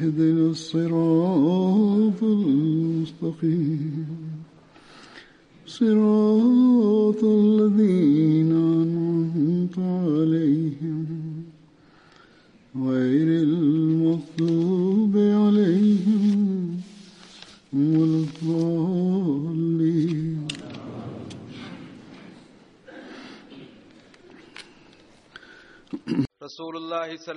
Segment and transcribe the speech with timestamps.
[0.00, 1.47] اهدنا الصراط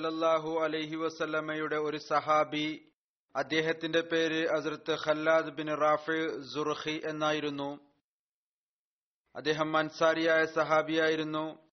[0.01, 2.91] സല്ലല്ലാഹു അലൈഹി വസല്ലമയുടെ ഒരു സഹാബി
[3.35, 7.79] അദ്ദേഹത്തിന്റെ പേര് ഹസ്രത്ത് ഖല്ലാദ് ബിൻ റാഫി സുർഹി എന്നായിരുന്നു.
[9.35, 11.69] അദ്ദേഹം അൻസാരിയായ സഹാബിയായിരുന്നു.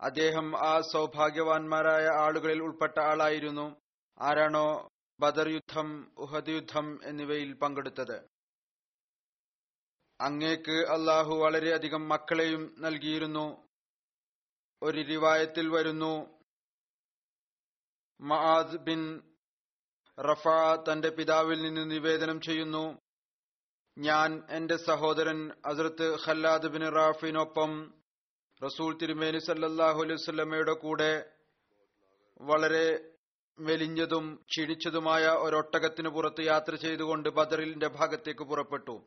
[0.00, 3.76] അദ്ദേഹം ആ സൗഭാഗ്യവാന്മാരായ ആളുകളിൽ ഉൾപ്പെട്ട ആളായിരുന്നു.
[4.20, 4.88] ആരാണോ
[5.20, 8.28] ബദർ യുദ്ധം ഉഹദ് യുദ്ധം എന്നിവയിൽ പങ്കെടുത്തത്.
[10.20, 13.68] അങ്ങേക്ക് അള്ളാഹു വളരെയധികം മക്കളെയും നൽകിയിരുന്നു.
[14.82, 16.37] ഒരു റിവായത്തിൽ വരുന്നു
[18.20, 19.20] മആദ് ബിൻ
[20.18, 20.48] റഫ
[20.92, 22.98] തന്റെ പിതാവിൽ നിന്ന് നിവേദനം ചെയ്യുന്നു.
[23.98, 27.94] ഞാൻ എന്റെ സഹോദരൻ അസർത്ത് ഖല്ലാദ് ബിൻ റാഫിനൊപ്പം
[28.64, 31.30] റസൂൽ തിരുമേനി സല്ലാഹു അലൈഹി കൂടെ
[32.40, 33.14] വളരെ
[33.58, 39.02] മെലിഞ്ഞതും ക്ഷീണിച്ചതുമായ ഒരൊട്ടകത്തിന് പുറത്ത് യാത്ര ചെയ്തുകൊണ്ട് ബദറിലിന്റെ ഭാഗത്തേക്ക് പുറപ്പെട്ടു.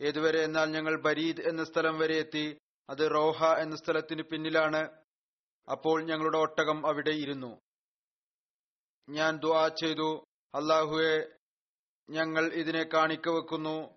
[0.00, 2.58] ഏതുവരെ എന്നാൽ ഞങ്ങൾ ബരീദ് എന്ന സ്ഥലം വരെ എത്തി.
[2.90, 4.90] അത് റോഹ എന്ന സ്ഥലത്തിന് പിന്നിലാണ്.
[5.70, 7.60] അപ്പോൾ ഞങ്ങളുടെ ഒട്ടകം അവിടെ ഇരുന്നു.
[9.08, 10.26] ഞാൻ ദുആ ചെയ്തു.
[10.54, 11.28] അള്ളാഹുവെ
[12.10, 13.94] ഞങ്ങൾ ഇതിനെ കാണിക്ക വെക്കുന്നു.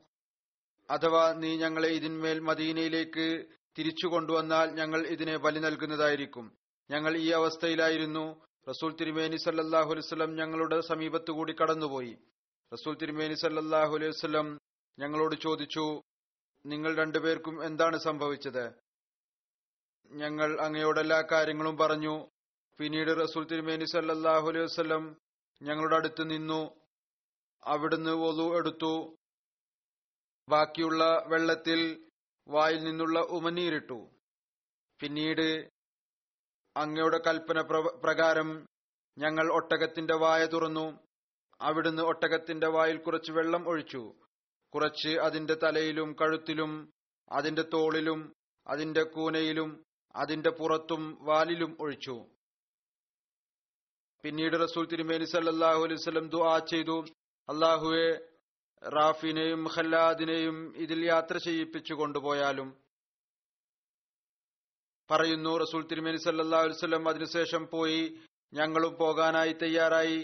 [0.90, 3.46] അഥവാ നീ ഞങ്ങളെ ഇതിന്മേൽ മദീനയിലേക്ക്
[3.78, 6.58] തിരിച്ചു കൊണ്ടുവന്നാൽ ഞങ്ങൾ ഇതിനെ ബലി നൽകുന്നതായിരിക്കും.
[6.92, 8.46] ഞങ്ങൾ ഈ അവസ്ഥയിലായിരുന്നു.
[8.70, 12.18] റസൂൽ തിരുമേനി സല്ലാഹു അലൈഹി വസല്ലം ഞങ്ങളുടെ സമീപത്തു കൂടി കടന്നുപോയി.
[12.74, 14.60] റസൂൽ തിരുമേനി സല്ലാഹു അലൈഹി വസല്ലം
[15.00, 16.04] ഞങ്ങളോട് ചോദിച്ചു
[16.66, 18.72] നിങ്ങൾ രണ്ടുപേർക്കും എന്താണ് സംഭവിച്ചത്?
[20.12, 22.28] ഞങ്ങൾ അങ്ങയോട് എല്ലാ കാര്യങ്ങളും പറഞ്ഞു.
[22.80, 25.18] പിന്നീട് റസൂൽ തിരുമേനി സല്ലാഹു അലൈഹി വസ്ലം
[25.62, 26.72] ഞങ്ങളുടെ അടുത്ത് നിന്നു.
[27.64, 29.16] അവിടുന്ന് ഒതു എടുത്തു.
[30.50, 32.10] ബാക്കിയുള്ള വെള്ളത്തിൽ
[32.48, 34.10] വായിൽ നിന്നുള്ള ഉമനീരിട്ടു.
[35.00, 35.70] പിന്നീട്
[36.78, 37.62] അങ്ങയുടെ കൽപ്പന
[38.04, 38.66] പ്രകാരം
[39.18, 41.00] ഞങ്ങൾ ഒട്ടകത്തിന്റെ വായ തുറന്നു.
[41.62, 44.14] അവിടുന്ന് ഒട്ടകത്തിന്റെ വായിൽ കുറച്ച് വെള്ളം ഒഴിച്ചു.
[44.76, 46.92] കുറച്ച് അതിന്റെ തലയിലും കഴുത്തിലും
[47.32, 48.34] അതിന്റെ തോളിലും
[48.68, 49.84] അതിന്റെ കൂനയിലും
[50.16, 52.26] അതിന്റെ പുറത്തും വാലിലും ഒഴിച്ചു.
[54.24, 57.06] പിന്നീട് റസൂൽ തിരുമേനി സല്ലാഹു അലൈഹി വസല്ലം ദുആ ചെയ്തു.
[57.50, 58.08] അള്ളാഹുവെ
[58.90, 62.78] റാഫിനെയും ഖല്ലാദിനെയും ഇതിൽ യാത്ര ചെയ്യിപ്പിച്ചു കൊണ്ടുപോയാലും
[65.12, 68.20] പറയുന്നു റസൂൽ തിരുമേനി സല്ലല്ലാഹു അലൈഹി വസല്ലം അതിനുശേഷം പോയി.
[68.54, 70.20] ഞങ്ങളും പോകാനായി തയ്യാറായി.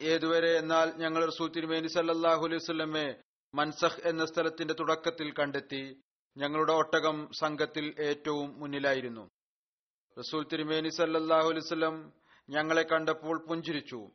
[0.00, 3.22] ഏതുവരെ എന്നാൽ ഞങ്ങൾ റസൂൽ തിരുമേനി സല്ലാഹു അലൈഹി വസല്ലമെ
[3.54, 6.00] മൻസഹ് എന്ന സ്ഥലത്തിന്റെ തുടക്കത്തിൽ കണ്ടെത്തി.
[6.36, 9.30] ഞങ്ങളുടെ ഒട്ടകം സംഘത്തിൽ ഏറ്റവും മുന്നിലായിരുന്നു.
[10.18, 12.12] റസൂൽ തിരുമേനി സല്ലാഹു അലൈഹി വസല്ലം
[12.50, 14.10] ഞങ്ങളെ കണ്ടപ്പോൾ പുഞ്ചിരിച്ചു.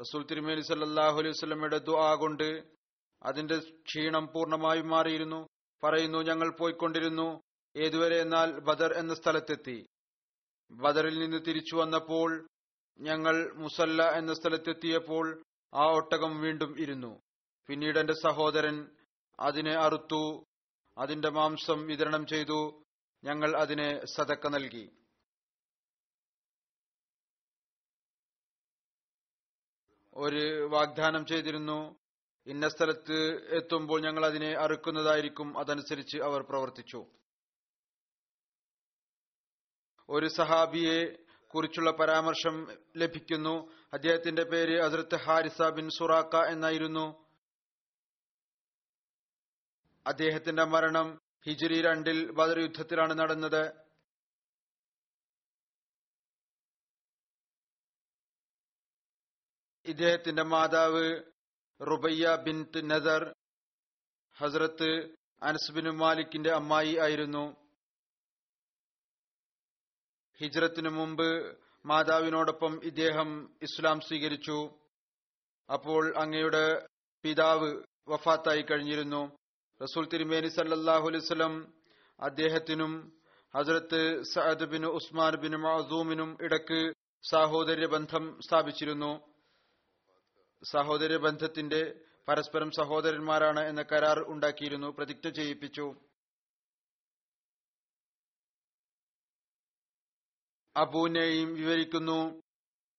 [0.00, 2.64] റസൂൽ തിരുമേനി സല്ലാഹു അലൈഹി വസല്ലമയുടെ ദുആ കൊണ്ട്
[3.22, 5.46] അതിന്റെ ക്ഷീണം പൂർണമായും മാറിയിരുന്നു.
[5.82, 7.40] പറയുന്നു ഞങ്ങൾ പോയിക്കൊണ്ടിരുന്നു.
[7.76, 9.86] ഏതുവരെ എന്നാൽ ബദർ എന്ന സ്ഥലത്തെത്തി.
[10.70, 12.48] ബദറിൽ നിന്ന് തിരിച്ചു വന്നപ്പോൾ
[13.00, 15.42] ഞങ്ങൾ മുസല്ല എന്ന സ്ഥലത്തെത്തിയപ്പോൾ
[15.74, 17.20] ആ ഒട്ടകം വീണ്ടും ഇരുന്നു.
[17.66, 18.90] പിന്നീട് എന്റെ സഹോദരൻ
[19.40, 20.44] അതിനെ അറുത്തു
[20.98, 22.81] അതിന്റെ മാംസം വിതരണം ചെയ്തു.
[23.24, 24.92] ഞങ്ങൾ അതിന് സതക്ക നൽകി.
[30.14, 31.96] ഒരു വാഗ്ദാനം ചെയ്തിരുന്നു.
[32.46, 35.58] ഇന്ന സ്ഥലത്ത് എത്തുമ്പോൾ ഞങ്ങൾ അതിനെ അറുക്കുന്നതായിരിക്കും.
[35.58, 37.06] അതനുസരിച്ച് അവർ പ്രവർത്തിച്ചു.
[40.08, 43.72] ഒരു സഹാബിയെ കുറിച്ചുള്ള പരാമർശം ലഭിക്കുന്നു.
[43.92, 47.28] അദ്ദേഹത്തിന്റെ പേര് അതിർത്ത് ഹാരിസ ബിൻ സുറാക്ക എന്നായിരുന്നു.
[50.06, 53.82] അദ്ദേഹത്തിന്റെ മരണം ഹിജുരി രണ്ടിൽ ബദർ യുദ്ധത്തിലാണ് നടന്നത്.
[59.84, 61.22] ഇദ്ദേഹത്തിന്റെ മാതാവ്
[61.80, 63.34] റുബയ്യ ബിൻ നദർ
[64.38, 67.56] ഹസ്രത്ത് അനസ് ബിൻ മാലിക്കിന്റെ അമ്മായി ആയിരുന്നു.
[70.36, 74.78] ഹിജ്രത്തിനു മുമ്പ് മാതാവിനോടൊപ്പം ഇദ്ദേഹം ഇസ്ലാം സ്വീകരിച്ചു.
[75.72, 76.86] അപ്പോൾ അങ്ങയുടെ
[77.22, 79.41] പിതാവ് വഫാത്തായി കഴിഞ്ഞിരുന്നു.
[79.82, 81.54] റസൂൽ തിരുമേനി സല്ലാഹു അലൈവലം
[82.18, 82.92] അദ്ദേഹത്തിനും
[83.54, 84.00] ഹസരത്ത്
[84.32, 86.80] സഅദ് ബിൻ ഉസ്മാൻ ബിൻ മഅസൂമിനും ഇടയ്ക്ക്
[87.24, 89.10] സഹോദര്യ ബന്ധം സ്ഥാപിച്ചിരുന്നു.
[90.62, 91.82] സഹോദര്യ ബന്ധത്തിന്റെ
[92.28, 95.86] പരസ്പരം സഹോദരന്മാരാണ് എന്ന കരാർ ഉണ്ടാക്കിയിരുന്നു പ്രതിജ്ഞ ചെയ്യിപ്പിച്ചു.
[100.76, 102.20] അബൂനെയും വിവരിക്കുന്നു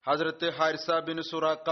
[0.06, 1.70] ഹസരത്ത് ഹാരിസ ബിൻ സുറാക്ക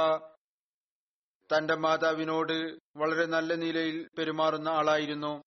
[1.52, 5.42] തന്റെ മാതാവിനോട് വളരെ നല്ല നിലയിൽ പെരുമാറുന്ന ആളായിരുന്നു.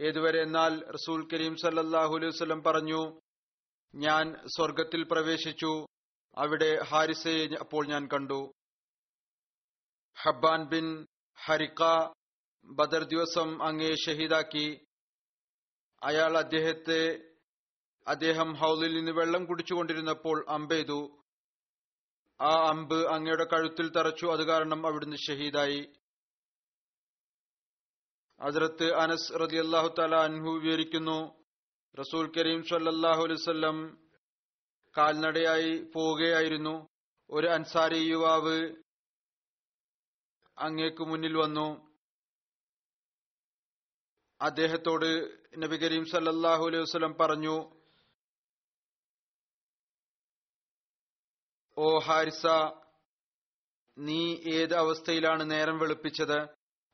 [0.00, 3.20] ഏതുവരെ എന്നാൽ റസൂൽ കരീം സല്ലാഹു അലൈഹി പറഞ്ഞു
[3.94, 5.86] ഞാൻ സ്വർഗത്തിൽ പ്രവേശിച്ചു
[6.36, 8.52] അവിടെ ഹാരിസയെ അപ്പോൾ ഞാൻ കണ്ടു.
[10.22, 11.06] ഹബ്ബാൻ ബിൻ
[11.44, 11.82] ഹരിക്ക
[12.64, 14.80] ബദർ ദിവസം അങ്ങേ ഷഹീദാക്കി.
[16.02, 17.18] അയാൾ അദ്ദേഹത്തെ
[18.06, 21.21] അദ്ദേഹം ഹൗലിൽ നിന്ന് വെള്ളം കുടിച്ചുകൊണ്ടിരുന്നപ്പോൾ അമ്പെയ്തു.
[22.42, 24.26] ആ അമ്പ് അങ്ങയുടെ കഴുത്തിൽ തറച്ചു.
[24.26, 25.92] അത് കാരണം അവിടുന്ന് ഷഹീദായി.
[28.42, 31.44] ഹസ്രത്ത് അനസ് റതി അള്ളാഹു തല അൻഹു വിവരിക്കുന്നു.
[32.00, 33.98] റസൂൽ കരീം സല്ലാഹു അലൈവല്ലം
[34.98, 36.88] കാൽനടയായി പോവുകയായിരുന്നു.
[37.30, 38.74] ഒരു അൻസാരി യുവാവ്
[40.58, 41.92] അങ്ങേക്ക് മുന്നിൽ വന്നു.
[44.40, 47.81] അദ്ദേഹത്തോട് നബി കരീം സല്ലാഹു അലൈഹി വസ്ലം പറഞ്ഞു
[51.78, 52.46] ഓ ഹാരിസ
[53.98, 56.38] നീ ഏത് അവസ്ഥയിലാണ് നേരം വെളുപ്പിച്ചത്?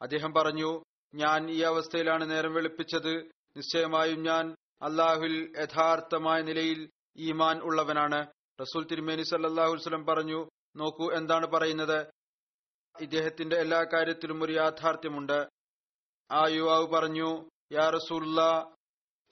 [0.03, 0.83] അദ്ദേഹം പറഞ്ഞു
[1.15, 3.23] ഞാൻ ഈ അവസ്ഥയിലാണ് നേരം വെളുപ്പിച്ചത്.
[3.57, 8.27] നിശ്ചയമായും ഞാൻ അള്ളാഹുൽ യഥാർത്ഥമായ നിലയിൽ ഈമാൻ ഉള്ളവനാണ്.
[8.61, 12.07] റസൂൽ തിരുമേനി സല്ലാഹു സ്വലം പറഞ്ഞു നോക്കൂ എന്താണ് പറയുന്നത്.
[13.01, 15.49] ഇദ്ദേഹത്തിന്റെ എല്ലാ കാര്യത്തിലും ഒരു യാഥാർത്ഥ്യമുണ്ട്.
[16.31, 18.41] ആ യുവാവ് പറഞ്ഞു യാ റസൂല്ല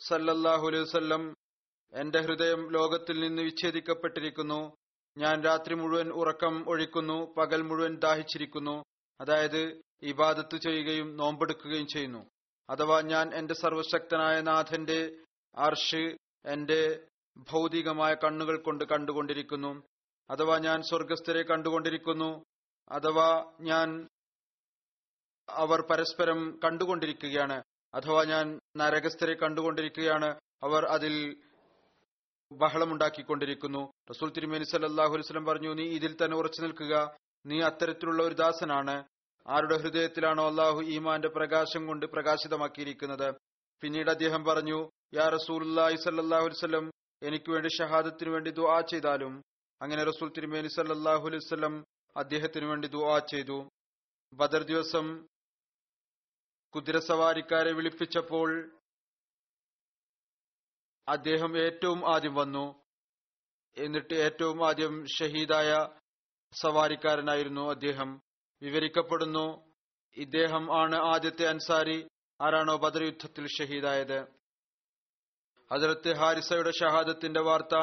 [0.09, 1.35] സല്ലല്ലാഹു അലൈഹി
[1.93, 4.75] എന്റെ ഹൃദയം ലോകത്തിൽ നിന്ന് വിച്ഛേദിക്കപ്പെട്ടിരിക്കുന്നു.
[5.19, 8.85] ഞാൻ രാത്രി മുഴുവൻ ഉറക്കം ഒഴിക്കുന്നു പകൽ മുഴുവൻ ദാഹിച്ചിരിക്കുന്നു.
[9.21, 12.27] അതായത് ഇബാദത്ത് ചെയ്യുകയും നോമ്പെടുക്കുകയും ചെയ്യുന്നു.
[12.71, 15.17] അഥവാ ഞാൻ എന്റെ സർവശക്തനായ നാഥന്റെ
[15.57, 16.17] അർഷ്
[16.47, 19.83] എന്റെ ഭൗതികമായ കണ്ണുകൾ കൊണ്ട് കണ്ടുകൊണ്ടിരിക്കുന്നു.
[20.31, 22.45] അഥവാ ഞാൻ സ്വർഗസ്ഥരെ കണ്ടുകൊണ്ടിരിക്കുന്നു.
[22.89, 24.09] അഥവാ ഞാൻ
[25.49, 27.63] അവർ പരസ്പരം കണ്ടുകൊണ്ടിരിക്കുകയാണ്.
[27.95, 30.41] അഥവാ ഞാൻ നരകസ്ഥരെ കണ്ടുകൊണ്ടിരിക്കുകയാണ്.
[30.63, 31.43] അവർ അതിൽ
[32.53, 33.91] ബഹളമുണ്ടാക്കിക്കൊണ്ടിരിക്കുന്നു.
[34.11, 37.17] റസൂൽ തിരുമേനി സല്ലാഹു അലൈസ്ലം പറഞ്ഞു നീ ഇതിൽ തന്നെ ഉറച്ചു നിൽക്കുക.
[37.47, 39.05] നീ അത്തരത്തിലുള്ള ഒരു ദാസനാണ്.
[39.47, 43.35] ആരുടെ ഹൃദയത്തിലാണോ അള്ളാഹു ഈമാന്റെ പ്രകാശം കൊണ്ട് പ്രകാശിതമാക്കിയിരിക്കുന്നത്?
[43.81, 45.63] പിന്നീട് അദ്ദേഹം പറഞ്ഞു യാ റസൂൽ
[45.97, 46.91] സല്ലാഹു അലൈവല്ലം
[47.23, 49.43] എനിക്ക് വേണ്ടി ഷഹാദത്തിനു വേണ്ടി ദുആ ചെയ്താലും.
[49.83, 51.85] അങ്ങനെ റസൂൽ തിരുമേനി സല്ലാഹു അദ്ദേഹത്തിന്
[52.17, 53.69] അദ്ദേഹത്തിനു വേണ്ടി ദുആ ചെയ്തു.
[54.35, 55.27] ബദർ ദിവസം
[56.75, 58.71] കുതിരസവാരിക്കാരെ വിളിപ്പിച്ചപ്പോൾ
[61.09, 62.83] അദ്ദേഹം ഏറ്റവും ആദ്യം വന്നു.
[63.79, 65.89] എന്നിട്ട് ഏറ്റവും ആദ്യം ഷഹീദായ
[66.53, 68.21] സവാരിക്കാരനായിരുന്നു അദ്ദേഹം.
[68.63, 69.73] വിവരിക്കപ്പെടുന്നു
[70.17, 72.09] ഇദ്ദേഹം ആണ് ആദ്യത്തെ അൻസാരി
[72.41, 74.27] ആരാണോ ബദർ യുദ്ധത്തിൽ ഷഹീദായത്.
[75.73, 77.75] ഹജറത്ത് ഹാരിസയുടെ ഷഹാദത്തിന്റെ വാർത്ത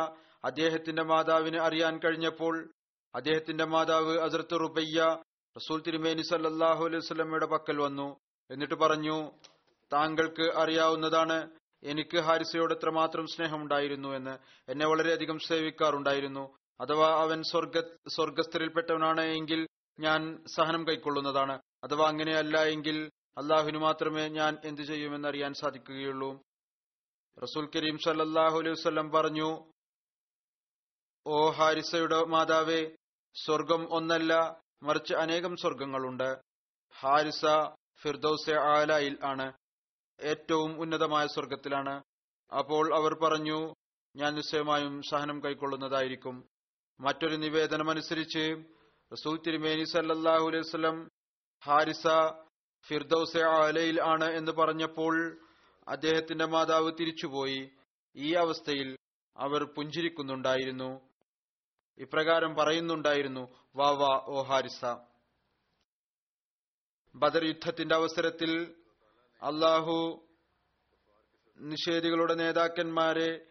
[0.43, 2.73] അദ്ദേഹത്തിന്റെ മാതാവിന് അറിയാൻ കഴിഞ്ഞപ്പോൾ
[3.15, 5.17] അദ്ദേഹത്തിന്റെ മാതാവ് ഹസരത്ത് റുബയ്യ
[5.57, 8.19] റസൂൽ തിരുമേനി സല്ലാഹു അലൈഹി സ്വലമയുടെ പക്കൽ വന്നു.
[8.51, 9.31] എന്നിട്ട് പറഞ്ഞു
[9.93, 11.49] താങ്കൾക്ക് അറിയാവുന്നതാണ്
[11.83, 14.37] എനിക്ക് ഹാരിസയോട് എത്രമാത്രം സ്നേഹമുണ്ടായിരുന്നു എന്ന്
[14.71, 16.57] എന്നെ വളരെയധികം സേവിക്കാറുണ്ടായിരുന്നു.
[16.81, 19.67] അഥവാ അവൻ സ്വർഗ സ്വർഗസ്ഥരിൽപ്പെട്ടവനാണ് എങ്കിൽ
[19.99, 21.59] ഞാൻ സഹനം കൈക്കൊള്ളുന്നതാണ്.
[21.83, 26.41] അഥവാ അങ്ങനെയല്ല എങ്കിൽ അള്ളാഹുവിന് മാത്രമേ ഞാൻ എന്തു ചെയ്യുമെന്ന് അറിയാൻ സാധിക്കുകയുള്ളൂ.
[27.43, 29.71] റസൂൽ കരീം സല്ലാഹു അലൈഹി വസ്ലം പറഞ്ഞു
[31.27, 32.95] ഓ ഹാരിസയുടെ മാതാവേ
[33.45, 36.37] സ്വർഗം ഒന്നല്ല മറിച്ച് അനേകം സ്വർഗങ്ങളുണ്ട്.
[36.99, 37.45] ഹാരിസ
[38.01, 39.51] ഫിർദൌസെ ആലായിൽ ആണ്.
[40.23, 42.03] ഏറ്റവും ഉന്നതമായ സ്വർഗത്തിലാണ്
[42.57, 43.73] അപ്പോൾ അവർ പറഞ്ഞു
[44.15, 46.49] ഞാൻ നിശ്ചയമായും സഹനം കൈക്കൊള്ളുന്നതായിരിക്കും.
[46.99, 48.63] മറ്റൊരു നിവേദനമനുസരിച്ച്
[49.13, 51.09] റസൂൽ തിരുമേനി സല്ലാഹു അലൈഹി സ്വലം
[51.65, 52.07] ഹാരിസ
[52.87, 55.45] ഫിർദൌസെ ആലയിൽ ആണ് എന്ന് പറഞ്ഞപ്പോൾ
[55.87, 57.69] അദ്ദേഹത്തിന്റെ മാതാവ് തിരിച്ചുപോയി.
[58.15, 58.97] ഈ അവസ്ഥയിൽ
[59.37, 61.09] അവർ പുഞ്ചിരിക്കുന്നുണ്ടായിരുന്നു.
[61.97, 64.85] ഇപ്രകാരം പറയുന്നുണ്ടായിരുന്നു വാ വാ ഓ ഹാരിസ.
[67.15, 68.82] ബദർ യുദ്ധത്തിന്റെ അവസരത്തിൽ
[69.43, 70.27] അള്ളാഹു
[71.57, 73.45] നിഷേധികളുടെ നേതാക്കന്മാരെ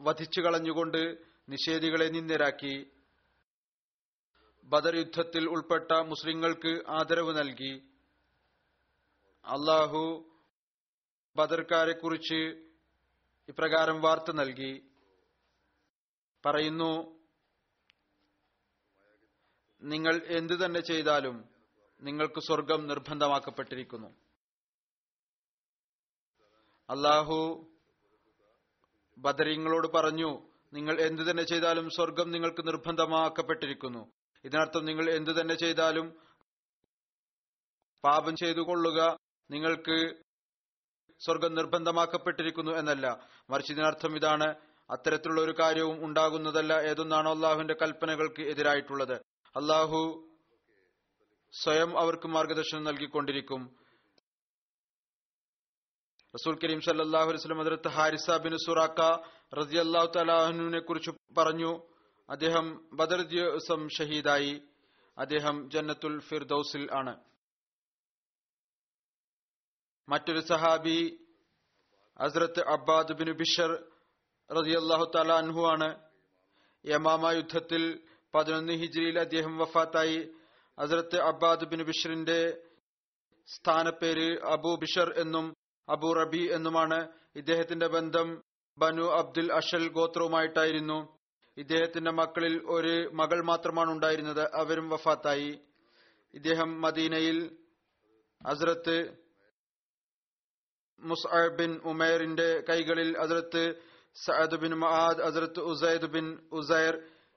[0.00, 2.90] വധിച്ചു കളഞ്ഞുകൊണ്ട് നിഷേധികളെ നിന്ദരാക്കി.
[4.64, 7.88] ബദർ യുദ്ധത്തിൽ ഉൾപ്പെട്ട മുസ്ലിങ്ങൾക്ക് ആദരവ് നൽകി.
[9.44, 10.30] അള്ളാഹു
[11.36, 12.70] ബദർക്കാരെ കുറിച്ച്
[13.48, 14.90] ഇപ്രകാരം വാർത്ത നൽകി.
[16.46, 17.20] പറയുന്നു
[19.82, 21.48] നിങ്ങൾ എന്തു തന്നെ ചെയ്താലും
[22.00, 24.27] നിങ്ങൾക്ക് സ്വർഗം നിർബന്ധമാക്കപ്പെട്ടിരിക്കുന്നു.
[26.90, 27.38] അള്ളാഹു
[29.18, 34.12] ബദരിങ്ങളോട് പറഞ്ഞു നിങ്ങൾ എന്തു തന്നെ ചെയ്താലും സ്വർഗം നിങ്ങൾക്ക് നിർബന്ധമാക്കപ്പെട്ടിരിക്കുന്നു.
[34.44, 36.16] ഇതിനർത്ഥം നിങ്ങൾ എന്തു തന്നെ ചെയ്താലും
[38.04, 39.16] പാപം ചെയ്തു കൊള്ളുക
[39.50, 39.96] നിങ്ങൾക്ക്
[41.20, 43.26] സ്വർഗം നിർബന്ധമാക്കപ്പെട്ടിരിക്കുന്നു എന്നല്ല.
[43.50, 44.54] മറിച്ച് ഇതിനർത്ഥം ഇതാണ്
[44.90, 49.16] അത്തരത്തിലുള്ള ഒരു കാര്യവും ഉണ്ടാകുന്നതല്ല ഏതൊന്നാണോ അള്ളാഹുവിന്റെ കൽപ്പനകൾക്ക് എതിരായിട്ടുള്ളത്.
[49.56, 50.00] അള്ളാഹു
[51.52, 53.76] സ്വയം അവർക്ക് മാർഗദർശനം നൽകിക്കൊണ്ടിരിക്കും.
[56.38, 59.00] റസൂൽ കരീം സല്ലാഹു വസ്ലം അതിർത്ത് ഹാരിസ ബിൻ സുറാക്ക
[59.54, 61.82] റസി അള്ളാഹു തലാഹുവിനെ കുറിച്ച് പറഞ്ഞു.
[62.30, 64.62] അദ്ദേഹം ബദർ ദിവസം ഷഹീദായി.
[65.18, 67.16] അദ്ദേഹം ജന്നത്തുൽ ഫിർദൌസിൽ ആണ്.
[70.08, 71.26] മറ്റൊരു സഹാബി
[72.22, 73.84] ഹസ്രത്ത് അബ്ബാദ് ബിൻ ബിഷർ
[74.52, 76.00] റസി അള്ളാഹു തലാൻഹു ആണ്.
[76.86, 78.00] യമാമ യുദ്ധത്തിൽ
[78.34, 80.28] പതിനൊന്ന് ഹിജ്രിയിൽ അദ്ദേഹം വഫാത്തായി.
[80.80, 82.62] ഹസ്രത്ത് അബ്ബാദ് ബിൻ ബിഷറിന്റെ
[83.46, 85.57] സ്ഥാനപ്പേര് അബു ബിഷർ എന്നും
[85.88, 87.08] അബു റബി എന്നുമാണ്.
[87.36, 88.42] ഇദ്ദേഹത്തിന്റെ ബന്ധം
[88.78, 91.16] ബനു അബ്ദുൽ അഷൽ ഗോത്രവുമായിട്ടായിരുന്നു.
[91.56, 94.50] ഇദ്ദേഹത്തിന്റെ മക്കളിൽ ഒരു മകൾ മാത്രമാണ് ഉണ്ടായിരുന്നത്.
[94.54, 95.60] അവരും വഫാത്തായി.
[96.34, 97.56] ഇദ്ദേഹം മദീനയിൽ
[98.46, 98.96] അസ്രത്ത്
[101.00, 103.74] മുസ്അബ് ബിൻ ഉമേറിന്റെ കൈകളിൽ അസ്രത്ത്
[104.26, 106.94] സഅദ് ബിൻ മഹാദ് അസ്രത്ത് ഉസൈദ് ബിൻ ഉസൈർ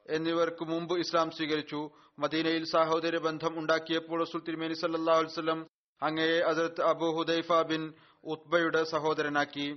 [0.10, 1.90] എന്നിവർക്ക് മുമ്പ് ഇസ്ലാം സ്വീകരിച്ചു.
[2.20, 5.66] മദീനയിൽ സാഹോദര്യ ബന്ധം ഉണ്ടാക്കിയപ്പോൾ റസൂൽ തിരുമേനി സല്ലാ
[6.02, 9.68] അങ്ങയെ അസരത്ത് അബു ഹുദൈഫ ബിൻ ഉത്ബയുടെ സഹോദരനാക്കി.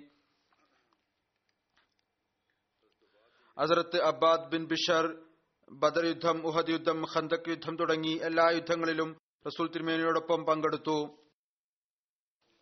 [3.59, 5.05] അസറത്ത് അബ്ബാദ് ബിൻ ബിഷർ
[5.73, 9.11] ബദർ യുദ്ധം ഉഹദ് യുദ്ധം ഖന്തക് യുദ്ധം തുടങ്ങി എല്ലാ യുദ്ധങ്ങളിലും
[9.47, 10.99] റസൂൽ തിരുമേനിയോടൊപ്പം പങ്കെടുത്തു.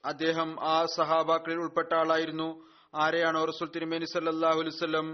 [0.05, 2.49] അദ്ദേഹം ആ സഹാബാക്കളിൽ ഉൾപ്പെട്ട ആളായിരുന്നു.
[2.95, 5.07] ആരെയാണോ റസൂൽ തിരുമേനി സല്ലാഹു അലുസല്ലം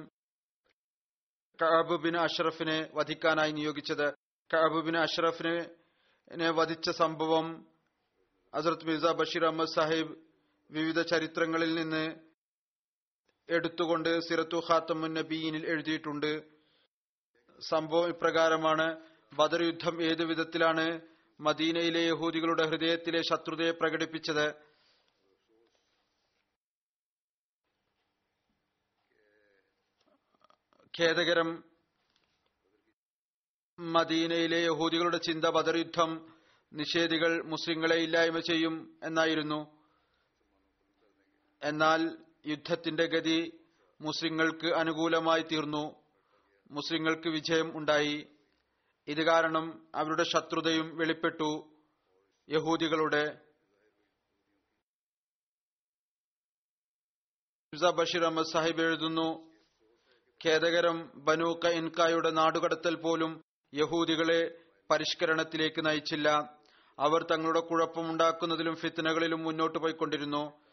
[1.58, 4.06] കഅബ് ബിൻ അഷ്റഫിനെ വധിക്കാനായി നിയോഗിച്ചത്?
[4.50, 7.46] കഅബുബിൻ അഷ്റഫിനെ വധിച്ച സംഭവം
[8.54, 10.27] ഹസരത് മിർസ ബഷീർ അഹമ്മദ് സാഹിബ്
[10.70, 12.14] വിവിധ ചരിത്രങ്ങളിൽ നിന്ന്
[13.48, 16.42] എടുത്തുകൊണ്ട് സിറത്തു ഖാത്തമുൻ നബീനിൽ എഴുതിയിട്ടുണ്ട്.
[17.60, 19.00] സംഭവം ഇപ്രകാരമാണ്.
[19.32, 21.00] ബദർ യുദ്ധം ഏതു വിധത്തിലാണ്
[21.40, 24.68] മദീനയിലെ യഹൂദികളുടെ ഹൃദയത്തിലെ ശത്രുതയെ പ്രകടിപ്പിച്ചത്?
[31.00, 31.64] ഖേദകരം
[33.78, 36.34] മദീനയിലെ യഹൂദികളുടെ ചിന്ത ബദർ യുദ്ധം
[36.72, 39.77] നിഷേധികൾ മുസ്ലിങ്ങളെ ഇല്ലായ്മ ചെയ്യും എന്നായിരുന്നു.
[41.62, 43.60] എന്നാൽ യുദ്ധത്തിന്റെ ഗതി
[44.00, 45.94] മുസ്ലിങ്ങൾക്ക് അനുകൂലമായി തീർന്നു.
[46.70, 48.28] മുസ്ലിങ്ങൾക്ക് വിജയം ഉണ്ടായി.
[49.08, 51.78] ഇത് കാരണം അവരുടെ ശത്രുതയും വെളിപ്പെട്ടു.
[52.50, 53.40] യഹൂദികളുടെ
[57.90, 59.50] ബഷീർ അഹമ്മദ് സാഹിബ് എഴുതുന്നു
[60.44, 64.58] ഖേദകരം ബനു ഇൻകായുടെ നാടുകടത്തൽ പോലും യഹൂദികളെ
[64.90, 66.58] പരിഷ്കരണത്തിലേക്ക് നയിച്ചില്ല.
[66.98, 70.67] അവർ തങ്ങളുടെ കുഴപ്പമുണ്ടാക്കുന്നതിലും ഫിത്തനകളിലും മുന്നോട്ട് പോയിക്കൊണ്ടിരുന്നു.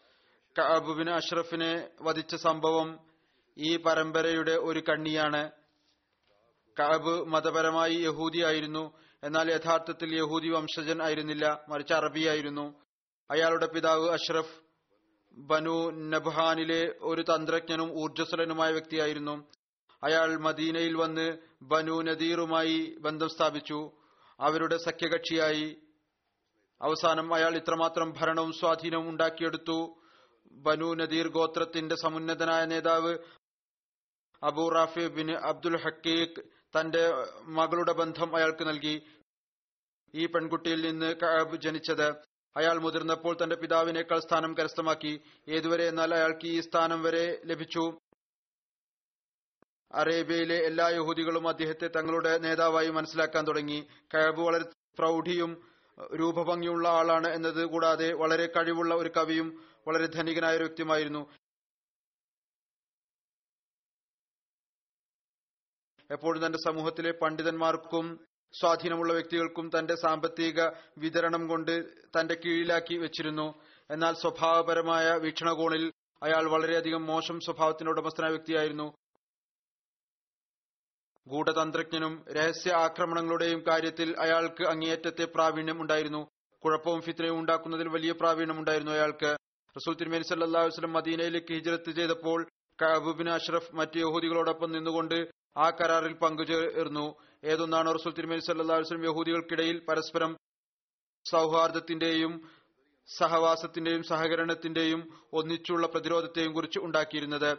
[0.58, 2.98] കഅബുബിന് അഷ്റഫിനെ വധിച്ച സംഭവം
[3.58, 5.50] ഈ പരമ്പരയുടെ ഒരു കണ്ണിയാണ്.
[6.80, 8.92] കഅബ് മതപരമായി യഹൂദി ആയിരുന്നു.
[9.22, 11.64] എന്നാൽ യഥാർത്ഥത്തിൽ യഹൂദി വംശജൻ ആയിരുന്നില്ല.
[11.68, 12.74] മറിച്ച് അറബിയായിരുന്നു
[13.30, 14.60] അയാളുടെ പിതാവ് അഷ്റഫ്
[15.36, 19.50] ബനു നബ്ഹാനിലെ ഒരു തന്ത്രജ്ഞനും ഊർജസ്വലനുമായ വ്യക്തിയായിരുന്നു.
[20.02, 23.90] അയാൾ മദീനയിൽ വന്ന് ബനു നദീറുമായി ബന്ധം സ്ഥാപിച്ചു.
[24.40, 25.76] അവരുടെ സഖ്യകക്ഷിയായി.
[26.82, 30.05] അവസാനം അയാൾ ഇത്രമാത്രം ഭരണവും സ്വാധീനവും ഉണ്ടാക്കിയെടുത്തു.
[30.56, 33.12] ബനു നദീർ ഗോത്രത്തിന്റെ സമുന്നതനായ നേതാവ്
[34.42, 36.42] Abu Rafi bin Abdul Haqiq
[36.74, 37.02] തന്റെ
[37.58, 38.96] മകളുടെ ബന്ധം അയാൾക്ക് നൽകി.
[40.14, 42.08] ഈ പെൺകുട്ടിയിൽ നിന്ന് കഅബ് ജനിച്ചത്
[42.56, 45.20] അയാൾ മുതിർന്നപ്പോൾ തന്റെ പിതാവിനേക്കാൾ സ്ഥാനം കരസ്ഥമാക്കി.
[45.48, 47.84] ഏതുവരെ എന്നാൽ അയാൾക്ക് ഈ സ്ഥാനം വരെ ലഭിച്ചു.
[49.94, 53.88] അറേബ്യയിലെ എല്ലാ യഹൂദികളും അദ്ദേഹത്തെ തങ്ങളുടെ നേതാവായി മനസ്സിലാക്കാൻ തുടങ്ങി.
[54.14, 54.64] കഅബ് വളരെ
[54.98, 55.52] പ്രൗഢിയും
[56.20, 59.48] രൂപഭംഗിയുള്ള ആളാണ് എന്നത് കൂടാതെ വളരെ കഴിവുള്ള ഒരു കവിയും
[59.88, 61.30] വളരെ ധനികനായ ഒരു വ്യക്തിയുമായിരുന്നു.
[66.10, 68.26] എപ്പോഴും തന്റെ സമൂഹത്തിലെ പണ്ഡിതന്മാർക്കും
[68.60, 70.60] സ്വാധീനമുള്ള വ്യക്തികൾക്കും തന്റെ സാമ്പത്തിക
[70.98, 71.72] വിതരണം കൊണ്ട്
[72.06, 73.62] തന്റെ കീഴിലാക്കി വെച്ചിരുന്നു.
[73.90, 78.96] എന്നാൽ സ്വഭാവപരമായ വീക്ഷണകോണിൽ അയാൾ വളരെയധികം മോശം സ്വഭാവത്തിന് ഉടമസ്ഥനായ വ്യക്തിയായിരുന്നു.
[81.28, 86.28] ഗൂഢതന്ത്രജ്ഞനും രഹസ്യ ആക്രമണങ്ങളുടെയും കാര്യത്തിൽ അയാൾക്ക് അങ്ങേയറ്റത്തെ പ്രാവീണ്യം ഉണ്ടായിരുന്നു.
[86.64, 89.45] കുഴപ്പവും ഫിത്രയും ഉണ്ടാക്കുന്നതിൽ വലിയ പ്രാവീണ്യമുണ്ടായിരുന്നു അയാൾക്ക്.
[89.76, 92.40] റസൂൽ തിരുമേനി സല്ലാഹു വസ്ലം മദീനയിലേക്ക് ഹിജ്റത്ത് ചെയ്തപ്പോൾ
[92.78, 95.18] കഅബുബിൻ അഷ്റഫ് മറ്റ് യഹൂദികളോടൊപ്പം നിന്നുകൊണ്ട്
[95.64, 97.04] ആ കരാറിൽ പങ്കുചേർന്നു.
[97.50, 100.32] ഏതൊന്നാണ് റസൂൽ തിരുമേനി സല്ലല്ലാഹു വസ്ലം യഹൂദികൾക്കിടയിൽ പരസ്പരം
[101.26, 102.32] സൗഹാർദ്ദത്തിന്റെയും
[103.08, 105.00] സഹവാസത്തിന്റെയും സഹകരണത്തിന്റെയും
[105.38, 107.50] ഒന്നിച്ചുള്ള പ്രതിരോധത്തെയും കുറിച്ച് ഉണ്ടാക്കിയിരുന്നത്.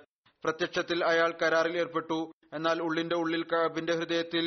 [0.43, 2.19] പ്രത്യക്ഷത്തിൽ അയാൾ കരാറിൽ ഏർപ്പെട്ടു.
[2.57, 4.45] എന്നാൽ ഉള്ളിന്റെ ഉള്ളിൽ കഅബിന്റെ ഹൃദയത്തിൽ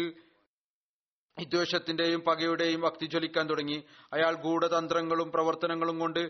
[1.36, 3.78] വിദ്വേഷത്തിന്റെയും പകയുടെയും ഭക്തി ജ്വലിക്കാൻ തുടങ്ങി.
[4.12, 6.22] അയാൾ ഗൂഢതന്ത്രങ്ങളും പ്രവർത്തനങ്ങളും കൊണ്ട്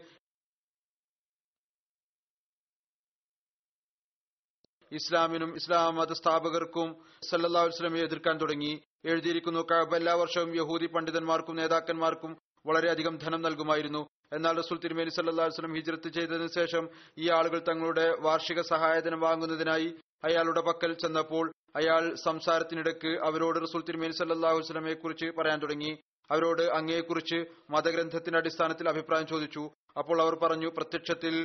[4.93, 6.89] ഇസ്ലാമിനും ഇസ്ലാം മത സ്ഥാപകർക്കും
[7.31, 8.73] സല്ലല്ലാഹു അലൈഹി വസല്ലമയെ എതിർക്കാൻ തുടങ്ങി.
[9.11, 12.33] എഴുതിയിരിക്കുന്നു കഅബ് എല്ലാ വർഷവും യഹൂദി പണ്ഡിതന്മാർക്കും നേതാക്കന്മാർക്കും
[12.69, 14.03] വളരെയധികം ധനം നൽകുമായിരുന്നു.
[14.37, 16.85] എന്നാൽ റസൂൽ തിരുമേനി സല്ലല്ലാഹു അലൈഹി വസല്ലം ഹിജ്റത്ത് ചെയ്തതിനു ശേഷം
[17.19, 19.89] ഈ ആളുകൾ തങ്ങളുടെ വാർഷിക സഹായധനം വാങ്ങുന്നതിനായി
[20.29, 25.93] അയാളുടെ പക്കൽ ചെന്നപ്പോൾ അയാൾ സംസാരത്തിനിടക്ക് അവരോട് റസൂൽ തിരുമേനി സല്ലല്ലാഹു അലൈഹി വസല്ലമയെ കുറിച്ച് പറയാൻ തുടങ്ങി.
[26.31, 27.39] അവരോട് അങ്ങയെക്കുറിച്ച്
[27.71, 29.63] മതഗ്രന്ഥത്തിന്റെ അടിസ്ഥാനത്തിൽ അഭിപ്രായം ചോദിച്ചു.
[29.99, 31.37] അപ്പോൾ അവർ പറഞ്ഞു പ്രത്യക്ഷത്തിൽ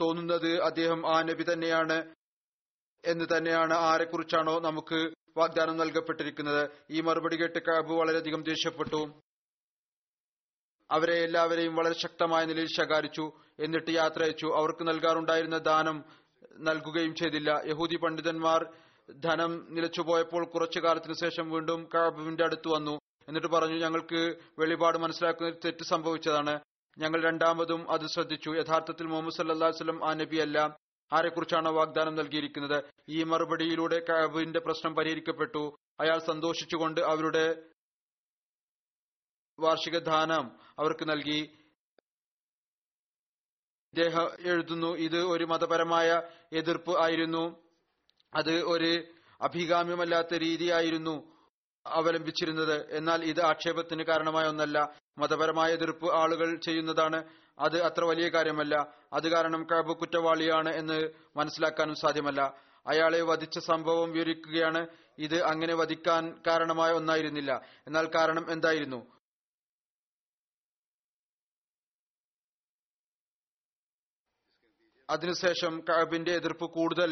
[0.00, 1.96] തോന്നുന്നത് അദ്ദേഹം ആ നബി തന്നെയാണ്.
[3.04, 6.70] എന്ന് തന്നെയാണ് ആരെക്കുറിച്ചാണോ നമുക്ക് വാഗ്ദാനം നൽകപ്പെട്ടിരിക്കുന്നത്.
[6.90, 9.20] ഈ മറുപടി കേട്ട് കാബു വളരെയധികം ദേഷ്യപ്പെട്ടു.
[10.90, 13.32] അവരെ എല്ലാവരെയും വളരെ ശക്തമായ നിലയിൽ ശകാരിച്ചു.
[13.60, 14.46] എന്നിട്ട് യാത്ര അയച്ചു.
[14.46, 16.04] അവർക്ക് നൽകാറുണ്ടായിരുന്ന ദാനം
[16.58, 17.62] നൽകുകയും ചെയ്തില്ല.
[17.66, 18.66] യഹൂദി പണ്ഡിതന്മാർ
[19.20, 23.00] ധനം നിലച്ചുപോയപ്പോൾ കുറച്ചു കാലത്തിനു ശേഷം വീണ്ടും കാബുവിന്റെ അടുത്ത് വന്നു.
[23.28, 26.60] എന്നിട്ട് പറഞ്ഞു ഞങ്ങൾക്ക് വെളിപാട് മനസ്സിലാക്കുന്ന തെറ്റ് സംഭവിച്ചതാണ്.
[26.98, 28.50] ഞങ്ങൾ രണ്ടാമതും അത് ശ്രദ്ധിച്ചു.
[28.50, 30.76] യഥാർത്ഥത്തിൽ മുഹമ്മദ് അലൈഹി വസല്ലം ആ നബിയല്ല.
[31.12, 32.84] ആരെക്കുറിച്ചാണോ വാഗ്ദാനം നൽകിയിരിക്കുന്നത്?
[33.08, 35.78] ഈ മറുപടിയിലൂടെ കാബിന്റെ പ്രശ്നം പരിഹരിക്കപ്പെട്ടു.
[36.00, 37.64] അയാൾ സന്തോഷിച്ചുകൊണ്ട് അവരുടെ
[39.60, 41.58] വാർഷിക ദാനം അവർക്ക് നൽകി.
[43.94, 46.22] ഇദ്ദേഹം എഴുതുന്നു ഇത് ഒരു മതപരമായ
[46.52, 47.64] എതിർപ്പ് ആയിരുന്നു.
[48.36, 49.04] അത് ഒരു
[49.40, 51.36] അഭികാമ്യമല്ലാത്ത രീതിയായിരുന്നു
[51.86, 52.96] അവലംബിച്ചിരുന്നത്.
[52.96, 54.96] എന്നാൽ ഇത് ആക്ഷേപത്തിന് കാരണമായ ഒന്നല്ല.
[55.18, 57.28] മതപരമായ എതിർപ്പ് ആളുകൾ ചെയ്യുന്നതാണ്
[57.58, 58.86] അത് അത്ര വലിയ കാര്യമല്ല.
[59.12, 62.54] അത് കാരണം കഴബ് കുറ്റവാളിയാണ് എന്ന് മനസ്സിലാക്കാനും സാധ്യമല്ല.
[62.86, 64.86] അയാളെ വധിച്ച സംഭവം വിവരിക്കുകയാണ്.
[65.18, 67.62] ഇത് അങ്ങനെ വധിക്കാൻ കാരണമായ ഒന്നായിരുന്നില്ല.
[67.86, 69.17] എന്നാൽ കാരണം എന്തായിരുന്നു?
[75.10, 77.10] അതിനുശേഷം കഅബിന്റെ എതിർപ്പ് കൂടുതൽ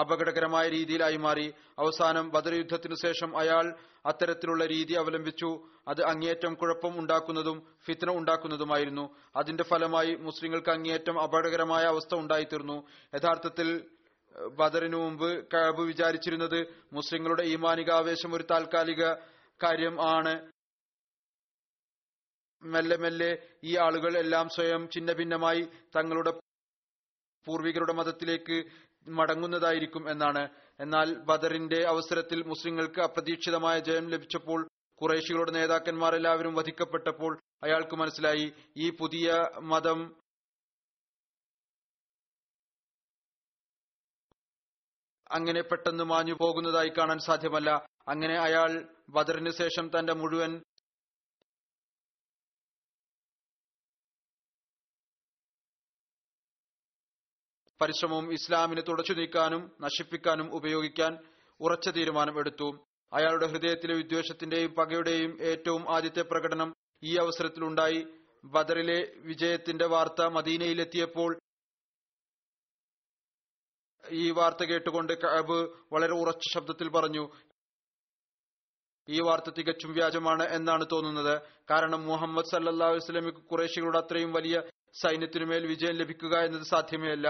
[0.00, 1.46] അപകടകരമായ രീതിയിലായി മാറി.
[1.78, 3.66] അവസാനം ബദർ യുദ്ധത്തിനു ശേഷം അയാൾ
[4.06, 5.50] അത്തരത്തിലുള്ള രീതി അവലംബിച്ചു.
[5.88, 9.04] അത് അങ്ങേയറ്റം കുഴപ്പം ഉണ്ടാക്കുന്നതും ഫിത്ന ഉണ്ടാക്കുന്നതുമായിരുന്നു.
[9.36, 12.78] അതിന്റെ ഫലമായി മുസ്ലിങ്ങൾക്ക് അങ്ങേയറ്റം അപകടകരമായ അവസ്ഥ ഉണ്ടായിത്തീർന്നു.
[13.14, 13.70] യഥാർത്ഥത്തിൽ
[14.58, 16.58] ബദറിനു മുമ്പ് കഅബ് വിചാരിച്ചിരുന്നത്
[16.92, 19.04] മുസ്ലിങ്ങളുടെ ഈമാനിക ആവേശം ഒരു താൽക്കാലിക
[19.60, 20.34] കാര്യം ആണ്.
[22.62, 23.30] മെല്ലെ മെല്ലെ
[23.64, 25.62] ഈ ആളുകൾ എല്ലാം സ്വയം ഛിന്ന ഭിന്നമായി
[25.96, 26.32] തങ്ങളുടെ
[27.48, 28.58] പൂർവികരുടെ മതത്തിലേക്ക്
[29.06, 30.44] മടങ്ങുന്നതായിരിക്കും എന്നാണ്.
[30.80, 34.60] എന്നാൽ ബദറിന്റെ അവസരത്തിൽ മുസ്ലിങ്ങൾക്ക് അപ്രതീക്ഷിതമായ ജയം ലഭിച്ചപ്പോൾ
[35.00, 37.32] കുറേശികളുടെ നേതാക്കന്മാർ എല്ലാവരും വധിക്കപ്പെട്ടപ്പോൾ
[37.64, 39.28] അയാൾക്ക് മനസ്സിലായി ഈ പുതിയ
[39.72, 40.00] മതം
[45.36, 47.70] അങ്ങനെ പെട്ടെന്ന് മാഞ്ഞു പോകുന്നതായി കാണാൻ സാധ്യമല്ല.
[48.08, 48.70] അങ്ങനെ അയാൾ
[49.16, 50.52] ബദറിന് ശേഷം തന്റെ മുഴുവൻ
[57.80, 61.12] പരിശ്രമവും ഇസ്ലാമിനെ തുടച്ചു നീക്കാനും നശിപ്പിക്കാനും ഉപയോഗിക്കാൻ
[61.60, 62.68] ഉറച്ച തീരുമാനം എടുത്തു.
[63.12, 66.70] അയാളുടെ ഹൃദയത്തിലെ വിദ്വേഷത്തിന്റെയും പകയുടെയും ഏറ്റവും ആദ്യത്തെ പ്രകടനം
[67.02, 68.00] ഈ അവസരത്തിലുണ്ടായി
[68.44, 71.30] ബദറിലെ വിജയത്തിന്റെ വാർത്ത മദീനയിലെത്തിയപ്പോൾ
[74.04, 75.58] ഈ വാർത്ത കേട്ടുകൊണ്ട് കഅബ്
[75.94, 77.24] വളരെ ഉറച്ച ശബ്ദത്തിൽ പറഞ്ഞു
[79.08, 81.34] ഈ വാർത്ത തികച്ചും വ്യാജമാണ് എന്നാണ് തോന്നുന്നത്.
[81.70, 84.56] കാരണം മുഹമ്മദ് സല്ലല്ലാഹു അലൈഹി വസല്ലമയ്ക്ക് കുറേശികളുടെ അത്രയും വലിയ
[85.02, 87.28] സൈന്യത്തിനുമേൽ വിജയം ലഭിക്കുക എന്നത് സാധ്യമേ അല്ല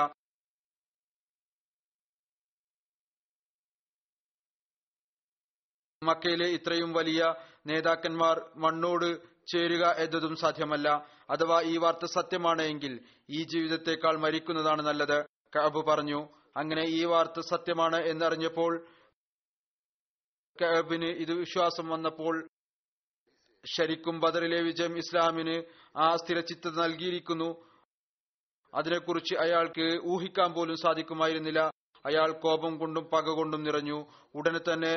[6.09, 7.23] മക്കയിലെ ഇത്രയും വലിയ
[7.71, 9.09] നേതാക്കന്മാർ മണ്ണോട്
[9.53, 10.89] ചേരുക എന്നതും സാധ്യമല്ല.
[11.31, 12.95] അഥവാ ഈ വാർത്ത സത്യമാണ് എങ്കിൽ
[13.37, 15.19] ഈ ജീവിതത്തെക്കാൾ മരിക്കുന്നതാണ് നല്ലത്.
[15.57, 16.21] കഅബ് പറഞ്ഞു
[16.61, 18.73] അങ്ങനെ ഈ വാർത്ത സത്യമാണ് എന്നറിഞ്ഞപ്പോൾ
[20.57, 22.35] കഅബിന് ഇത് വിശ്വാസം വന്നപ്പോൾ
[23.65, 25.57] ശരിക്കും ബദറിലെ വിജയം ഇസ്ലാമിന്
[26.05, 27.49] ആ സ്ഥിരചിത്തത നൽകിയിരിക്കുന്നു.
[28.73, 31.61] അതിനെക്കുറിച്ച് അയാൾക്ക് ഊഹിക്കാൻ പോലും സാധിക്കുമായിരുന്നില്ല.
[32.05, 33.99] അയാൾ കോപം കൊണ്ടും പക കൊണ്ടും നിറഞ്ഞു.
[34.39, 34.95] ഉടനെ തന്നെ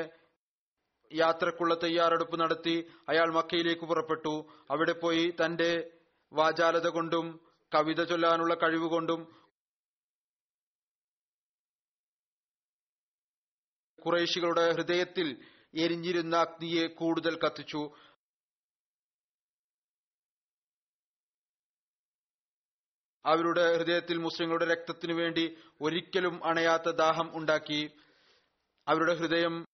[1.13, 4.49] യാത്രക്കുള്ള തയ്യാറെടുപ്പ് നടത്തി അയാൾ മക്കയിലേക്ക് പുറപ്പെട്ടു.
[4.69, 5.99] അവിടെ പോയി തന്റെ
[6.33, 7.39] വാചാലത കൊണ്ടും
[7.75, 9.41] കവിത ചൊല്ലാനുള്ള കഴിവുകൊണ്ടും
[14.05, 15.45] കുറേശികളുടെ ഹൃദയത്തിൽ
[15.75, 17.95] എരിഞ്ഞിരുന്ന അഗ്നിയെ കൂടുതൽ കത്തിച്ചു.
[23.25, 27.91] അവരുടെ ഹൃദയത്തിൽ മുസ്ലിങ്ങളുടെ രക്തത്തിനു വേണ്ടി ഒരിക്കലും അണയാത്ത ദാഹം ഉണ്ടാക്കി.
[28.87, 29.65] അവരുടെ ഹൃദയം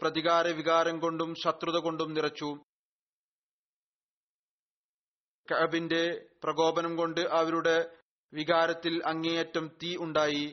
[0.00, 2.50] പ്രതികാര വികാരം കൊണ്ടും ശത്രുത കൊണ്ടും നിറച്ചു.
[5.48, 6.02] കഅബിന്റെ
[6.44, 7.76] പ്രകോപനം കൊണ്ട് അവരുടെ
[8.32, 10.46] വികാരത്തിൽ അങ്ങേയറ്റം തീ ഉണ്ടായി.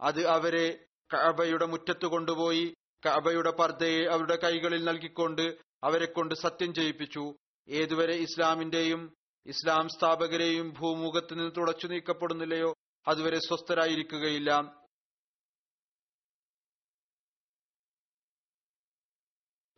[0.00, 0.66] അത് അവരെ
[1.10, 2.64] കഅബയുടെ മുറ്റത്ത് കൊണ്ടുപോയി
[3.02, 5.44] കഅബയുടെ പർദ്ദയെ അവരുടെ കൈകളിൽ നൽകിക്കൊണ്ട്
[5.88, 7.24] അവരെ കൊണ്ട് സത്യം ചെയ്യിപ്പിച്ചു.
[7.68, 9.02] ഏതുവരെ ഇസ്ലാമിന്റെയും
[9.46, 12.70] ഇസ്ലാം സ്ഥാപകരെയും ഭൂമുഖത്ത് നിന്ന് തുടച്ചു നീക്കപ്പെടുന്നില്ലയോ
[13.06, 14.50] അതുവരെ സ്വസ്ഥരായിരിക്കുകയില്ല.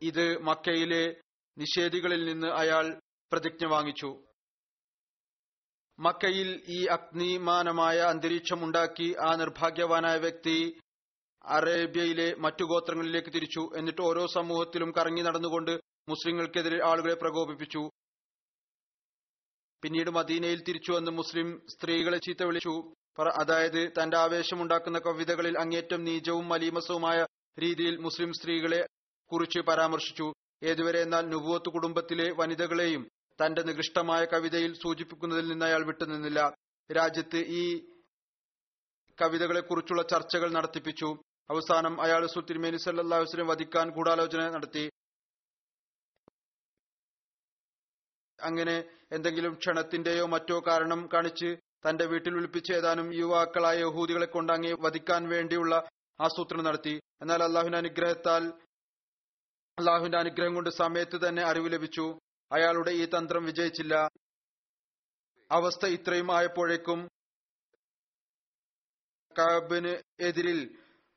[0.03, 1.17] ഇത് മക്കയിലെ
[1.59, 3.01] നിഷേധികളിൽ നിന്ന് അയാൾ
[3.33, 4.25] പ്രതിജ്ഞ വാങ്ങിച്ചു.
[5.99, 10.77] മക്കയിൽ ഈ അഗ്നിമാനമായ അന്തരീക്ഷം ഉണ്ടാക്കി ആ നിർഭാഗ്യവാനായ വ്യക്തി
[11.45, 13.71] അറേബ്യയിലെ മറ്റു ഗോത്രങ്ങളിലേക്ക് തിരിച്ചു.
[13.77, 17.91] എന്നിട്ട് ഓരോ സമൂഹത്തിലും കറങ്ങി നടന്നുകൊണ്ട് മുസ്ലിങ്ങൾക്കെതിരെ ആളുകളെ പ്രകോപിപ്പിച്ചു.
[19.83, 22.93] പിന്നീട് മദീനയിൽ തിരിച്ചു വന്ന് മുസ്ലിം സ്ത്രീകളെ ചീത്ത വിളിച്ചു.
[23.41, 27.27] അതായത് തന്റെ ആവേശമുണ്ടാക്കുന്ന കവിതകളിൽ അങ്ങേറ്റം നീചവും മലീമസവുമായ
[27.59, 28.87] രീതിയിൽ മുസ്ലിം സ്ത്രീകളെ
[29.33, 30.27] കുറിച്ച് പരാമർശിച്ചു.
[30.63, 33.03] ഏതുവരെ എന്നാൽ നുബുവത്ത് കുടുംബത്തിലെ വനിതകളെയും
[33.39, 36.41] തന്റെ നികൃഷ്ടമായ കവിതയിൽ സൂചിപ്പിക്കുന്നതിൽ നിന്ന് അയാൾ വിട്ടുനിന്നില്ല.
[36.91, 37.63] രാജ്യത്ത് ഈ
[39.19, 41.09] കവിതകളെക്കുറിച്ചുള്ള ചർച്ചകൾ നടത്തിപ്പിച്ചു.
[41.51, 44.85] അവസാനം അയാൾ സുത്തിരിമേനി സല്ലാ വസ്ലം വധിക്കാൻ ഗൂഢാലോചന നടത്തി.
[48.39, 48.77] അങ്ങനെ
[49.13, 51.51] എന്തെങ്കിലും ക്ഷണത്തിന്റെയോ മറ്റോ കാരണം കാണിച്ച്
[51.89, 55.75] തന്റെ വീട്ടിൽ വിളിപ്പിച്ച് ഏതാനും യുവാക്കളായ യഹൂദികളെ കൊണ്ടാങ്ങി വധിക്കാൻ വേണ്ടിയുള്ള
[56.21, 56.95] ആസൂത്രണം നടത്തി.
[57.23, 58.43] എന്നാൽ അള്ളാഹുവിന്റെ അനുഗ്രഹത്താൽ
[59.79, 62.05] അള്ളാഹുവിന്റെ അനുഗ്രഹം കൊണ്ട് സമയത്ത് തന്നെ അറിവ് ലഭിച്ചു.
[62.51, 63.95] അയാളുടെ ഈ തന്ത്രം വിജയിച്ചില്ല.
[65.51, 67.01] അവസ്ഥ ഇത്രയും ആയപ്പോഴേക്കും
[69.37, 70.61] കാബിന് എതിരിൽ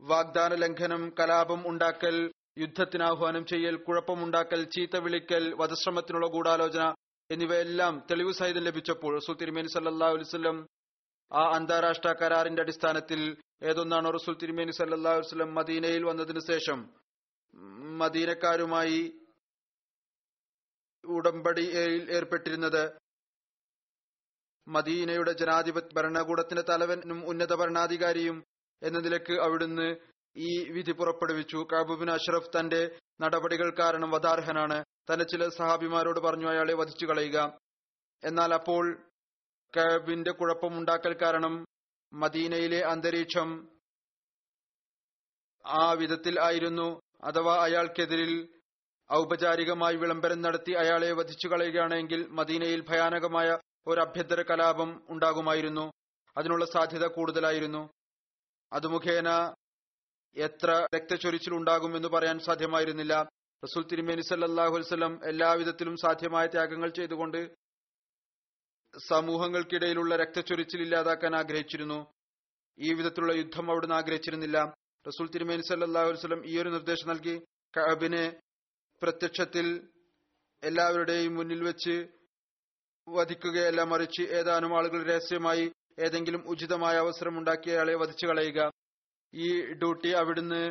[0.02, 2.16] വാഗ്ദാന ലംഘനം കലാപം ഉണ്ടാക്കൽ
[2.58, 6.86] യുദ്ധത്തിന് ആഹ്വാനം ചെയ്യൽ കുഴപ്പമുണ്ടാക്കൽ ചീത്ത വിളിക്കൽ വധശ്രമത്തിനുള്ള ഗൂഢാലോചന
[7.30, 10.58] എന്നിവയെല്ലാം തെളിവ് സഹിതം ലഭിച്ചപ്പോൾ റസൂൽ തിരുമേനി സല്ലാ അലുസ്ലം
[11.32, 13.22] ആ അന്താരാഷ്ട്ര കരാറിന്റെ അടിസ്ഥാനത്തിൽ
[13.64, 16.80] ഏതൊന്നാണോ റസൂൽ തിരുമേനി സല്ലാ അലുസ്ലം മദീനയിൽ വന്നതിനു ശേഷം
[17.54, 19.28] മദീനക്കാരുമായി
[21.06, 23.00] ഉടമ്പടിയിൽ ഏർപ്പെട്ടിരുന്നത്.
[24.68, 28.44] മദീനയുടെ ജനാധിപത്യ ഭരണകൂടത്തിന്റെ തലവനും ഉന്നത ഭരണാധികാരിയും
[28.84, 29.96] എന്ന നിലയ്ക്ക് അവിടുന്ന്
[30.38, 31.68] ഈ വിധി പുറപ്പെടുവിച്ചു.
[31.72, 37.58] കാബുബിൻ അഷ്റഫ് തന്റെ നടപടികൾ കാരണം വധാർഹനാണ് തന്റെ ചില സഹാബിമാരോട് പറഞ്ഞു അയാളെ വധിച്ചു കളയുക.
[38.24, 39.04] എന്നാൽ അപ്പോൾ
[39.78, 41.66] കബിന്റെ കുഴപ്പമുണ്ടാക്കൽ കാരണം
[42.14, 43.70] മദീനയിലെ അന്തരീക്ഷം
[45.66, 47.09] ആ വിധത്തിൽ ആയിരുന്നു.
[47.24, 48.50] അഥവാ അയാൾക്കെതിരിൽ
[49.14, 55.92] ഔപചാരികമായി വിളംബരം നടത്തി അയാളെ വധിച്ചു കളയുകയാണെങ്കിൽ മദീനയിൽ ഭയാനകമായ ഒരു അഭ്യന്തര കലാപം ഉണ്ടാകുമായിരുന്നു.
[56.38, 57.90] അതിനുള്ള സാധ്യത കൂടുതലായിരുന്നു.
[58.74, 59.54] അത് മുഖേന
[60.36, 63.30] എത്ര രക്തചൊരിച്ചിൽ ഉണ്ടാകുമെന്ന് പറയാൻ സാധ്യമായിരുന്നില്ല.
[63.64, 67.56] റസൂൽ തിരുമേനി സല്ലാഹു വസ്ലം എല്ലാവിധത്തിലും സാധ്യമായ ത്യാഗങ്ങൾ ചെയ്തുകൊണ്ട്
[69.08, 72.14] സമൂഹങ്ങൾക്കിടയിലുള്ള രക്തച്ചൊരിച്ചിൽ ഇല്ലാതാക്കാൻ ആഗ്രഹിച്ചിരുന്നു.
[72.80, 74.74] ഈ വിധത്തിലുള്ള യുദ്ധം അവിടുന്ന് ആഗ്രഹിച്ചിരുന്നില്ല.
[75.10, 77.36] റസൂൽ തിരുമേനി സല്ലാഹു വസ്ലം ഈ ഒരു നിർദ്ദേശം നൽകി.
[77.74, 78.26] കഅബിനെ
[79.02, 79.68] പ്രത്യക്ഷത്തിൽ
[80.64, 81.96] എല്ലാവരുടെയും മുന്നിൽ വെച്ച്
[83.08, 85.66] വധിക്കുകയല്ല മറിച്ച് ഏതാനും ആളുകൾ രഹസ്യമായി
[86.06, 88.60] ഏതെങ്കിലും ഉചിതമായ അവസരം ഉണ്ടാക്കി അയാളെ വധിച്ചു കളയുക.
[89.34, 89.48] ഈ
[89.82, 90.62] ഡ്യൂട്ടി അവിടുന്ന്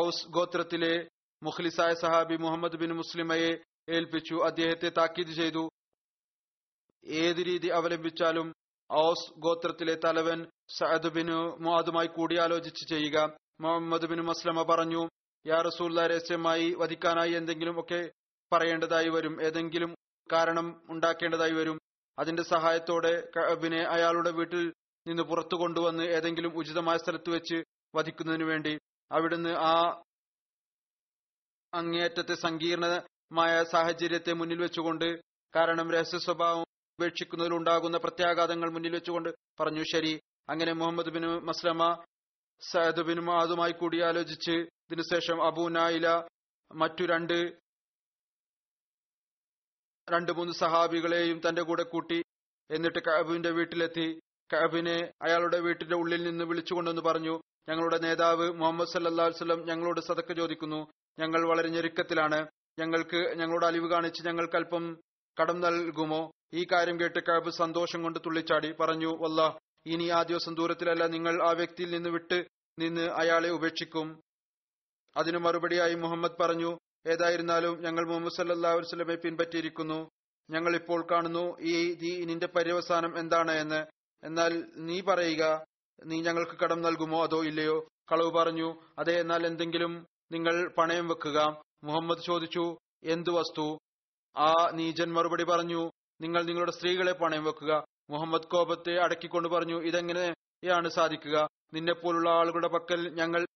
[0.00, 0.94] ഔസ് ഗോത്രത്തിലെ
[1.42, 3.50] മുഖ്ലിസായ സഹാബി മുഹമ്മദ് ബിൻ മുസ്ലിമയെ
[3.96, 4.36] ഏൽപ്പിച്ചു.
[4.48, 5.64] അദ്ദേഹത്തെ താക്കീത് ചെയ്തു.
[7.06, 8.48] ഏത് രീതി അവലംബിച്ചാലും
[8.90, 10.40] ഔസ് ഗോത്രത്തിലെ തലവൻ
[10.78, 11.28] സഅദ് ബിൻ
[11.64, 13.18] മുഹാദുമായി കൂടിയാലോചിച്ച് ചെയ്യുക.
[13.60, 15.02] മുഹമ്മദ് ബിൻ മസ്ലമ പറഞ്ഞു
[15.44, 18.00] യാ റസൂല്ല രഹസ്യമായി വധിക്കാനായി എന്തെങ്കിലും ഒക്കെ
[18.52, 19.34] പറയേണ്ടതായി വരും.
[19.46, 19.90] ഏതെങ്കിലും
[20.30, 21.76] കാരണം ഉണ്ടാക്കേണ്ടതായി വരും.
[22.18, 24.62] അതിന്റെ സഹായത്തോടെ കഅബിനെ അയാളുടെ വീട്ടിൽ
[25.06, 27.58] നിന്ന് പുറത്തു കൊണ്ടുവന്ന് ഏതെങ്കിലും ഉചിതമായ സ്ഥലത്ത് വെച്ച്
[27.94, 28.72] വധിക്കുന്നതിനു വേണ്ടി
[29.10, 29.74] അവിടുന്ന് ആ
[31.72, 35.08] അങ്ങേയറ്റത്തെ സങ്കീർണമായ സാഹചര്യത്തെ മുന്നിൽ വെച്ചുകൊണ്ട്
[35.54, 36.64] കാരണം രഹസ്യ സ്വഭാവം
[36.98, 40.12] ഉപേക്ഷിക്കുന്നതിൽ ഉണ്ടാകുന്ന പ്രത്യാഘാതങ്ങൾ മുന്നിൽ വെച്ചുകൊണ്ട് പറഞ്ഞു ശരി
[40.48, 41.82] അങ്ങനെ Muhammad bin Maslama
[42.62, 46.08] Saad bin മാതുമായി കൂടിയാലോചിച്ച് ഇതിനുശേഷം അബൂ നായില
[46.74, 47.38] മറ്റു രണ്ട്
[50.08, 52.18] രണ്ട് മൂന്ന് സഹാബികളെയും തന്റെ കൂടെ കൂട്ടി
[52.70, 54.06] എന്നിട്ട് കഅബിന്റെ വീട്ടിലെത്തി.
[54.50, 57.34] കഅബിനെ അയാളുടെ വീട്ടിന്റെ ഉള്ളിൽ നിന്ന് വിളിച്ചുകൊണ്ടെന്ന് പറഞ്ഞു
[57.68, 60.80] ഞങ്ങളുടെ നേതാവ് മുഹമ്മദ് സല്ലാ വസ്ലം ഞങ്ങളോട് സതക്ക് ചോദിക്കുന്നു.
[61.18, 62.46] ഞങ്ങൾ വളരെ ഞെരുക്കത്തിലാണ്.
[62.78, 64.84] ഞങ്ങൾക്ക് ഞങ്ങളുടെ അലിവ് കാണിച്ച് ഞങ്ങൾക്ക് അല്പം
[65.36, 66.30] കടം നൽകുമോ?
[66.54, 68.72] ഈ കാര്യം കേട്ട് കഅബ് സന്തോഷം കൊണ്ട് തുള്ളിച്ചാടി.
[68.72, 69.40] പറഞ്ഞു വല്ല
[69.86, 72.46] ഇനി ആ ദിവസം ദൂരത്തിലല്ല നിങ്ങൾ ആ വ്യക്തിയിൽ നിന്ന് വിട്ട്
[72.78, 74.20] നിന്ന് അയാളെ ഉപേക്ഷിക്കും.
[75.16, 80.10] അതിനു മറുപടിയായി മുഹമ്മദ് പറഞ്ഞു ഏതായിരുന്നാലും ഞങ്ങൾ മുഹമ്മദ് സല്ലാ വസ്ലമെ പിൻപറ്റിയിരിക്കുന്നു.
[80.50, 83.86] ഞങ്ങൾ ഇപ്പോൾ കാണുന്നു ഈ ദീനിന്റെ നിന്റെ പര്യവസാനം എന്താണ് എന്ന്.
[84.22, 85.64] എന്നാൽ നീ പറയുക
[86.04, 87.88] നീ ഞങ്ങൾക്ക് കടം നൽകുമോ അതോ ഇല്ലയോ?
[88.12, 88.68] കളവ് പറഞ്ഞു
[88.98, 91.62] അതെ എന്നാൽ എന്തെങ്കിലും നിങ്ങൾ പണയം വെക്കുക.
[91.84, 93.78] മുഹമ്മദ് ചോദിച്ചു എന്തു വസ്തു?
[94.36, 97.84] ആ നീജൻ മറുപടി പറഞ്ഞു നിങ്ങൾ നിങ്ങളുടെ സ്ത്രീകളെ പണയം വെക്കുക.
[98.10, 101.48] മുഹമ്മദ് കോപത്തെ അടക്കിക്കൊണ്ട് പറഞ്ഞു ഇതെങ്ങനെയാണ് സാധിക്കുക?
[101.74, 103.46] നിന്നെപ്പോലുള്ള ആളുകളുടെ പക്കൽ ഞങ്ങൾ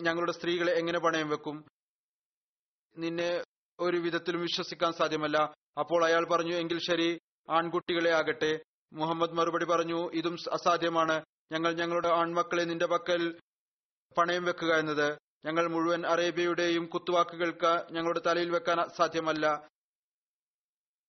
[0.00, 1.64] ഞങ്ങളുടെ സ്ത്രീകളെ എങ്ങനെ പണയം വെക്കും?
[2.96, 3.44] നിന്നെ
[3.80, 5.54] ഒരു വിധത്തിലും വിശ്വസിക്കാൻ സാധ്യമല്ല.
[5.78, 7.18] അപ്പോൾ അയാൾ പറഞ്ഞു എങ്കിൽ ശരി
[7.50, 8.62] ആൺകുട്ടികളെ ആകട്ടെ.
[8.92, 11.24] മുഹമ്മദ് മറുപടി പറഞ്ഞു ഇതും അസാധ്യമാണ്.
[11.52, 13.40] ഞങ്ങൾ ഞങ്ങളുടെ ആൺമക്കളെ നിന്റെ പക്കൽ
[14.18, 15.18] പണയം വെക്കുക എന്നത്.
[15.44, 19.68] ഞങ്ങൾ മുഴുവൻ അറേബ്യയുടെയും കുത്തുവാക്കുകൾക്ക് ഞങ്ങളുടെ തലയിൽ വെക്കാൻ സാധ്യമല്ല.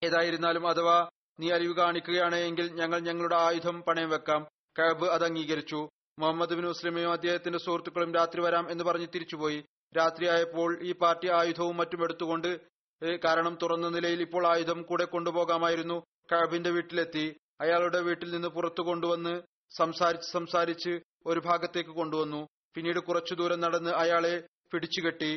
[0.03, 4.41] ഏതായിരുന്നാലും അഥവാ നീ അലിവ് കാണിക്കുകയാണ് എങ്കിൽ ഞങ്ങൾ ഞങ്ങളുടെ ആയുധം പണയം വെക്കാം.
[4.79, 5.79] കഅബ് അത് അംഗീകരിച്ചു.
[6.19, 9.59] മുഹമ്മദ് ബിൻ മുസ്ലിമയും അദ്ദേഹത്തിന്റെ സുഹൃത്തുക്കളും രാത്രി വരാം എന്ന് പറഞ്ഞ് തിരിച്ചുപോയി.
[9.97, 12.49] രാത്രിയായപ്പോൾ ഈ പാർട്ടി ആയുധവും മറ്റും എടുത്തുകൊണ്ട്
[13.25, 15.97] കാരണം തുറന്ന നിലയിൽ ഇപ്പോൾ ആയുധം കൂടെ കൊണ്ടുപോകാമായിരുന്നു.
[16.31, 17.25] കഅബിന്റെ വീട്ടിലെത്തി.
[17.61, 19.33] അയാളുടെ വീട്ടിൽ നിന്ന് പുറത്തു കൊണ്ടുവന്ന്
[19.77, 20.93] സംസാരിച്ച് സംസാരിച്ച്
[21.29, 22.41] ഒരു ഭാഗത്തേക്ക് കൊണ്ടുവന്നു.
[22.75, 24.35] പിന്നീട് കുറച്ചു ദൂരം നടന്ന് അയാളെ
[24.73, 25.31] പിടിച്ചുകെട്ടി.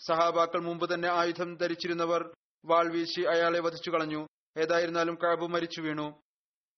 [0.00, 2.22] സഹാബാക്കൾ മുമ്പ് തന്നെ ആയുധം ധരിച്ചിരുന്നവർ
[2.64, 4.22] വാൾ വീശി അയാളെ വധിച്ചു കളഞ്ഞു
[4.58, 6.22] ഏതായിരുന്നാലും കഅബ് മരിച്ചു വീണു.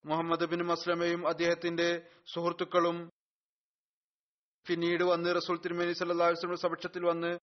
[0.05, 3.11] മുഹമ്മദ് ബിൻ മസ്ലമയും അദ്ദേഹത്തിന്റെ സുഹൃത്തുക്കളും
[4.67, 7.39] പിന്നീട് വന്ന് റസൂൽ തിരുമേനി സല്ലല്ലാഹു സപക്ഷത്തിൽ വന്ന്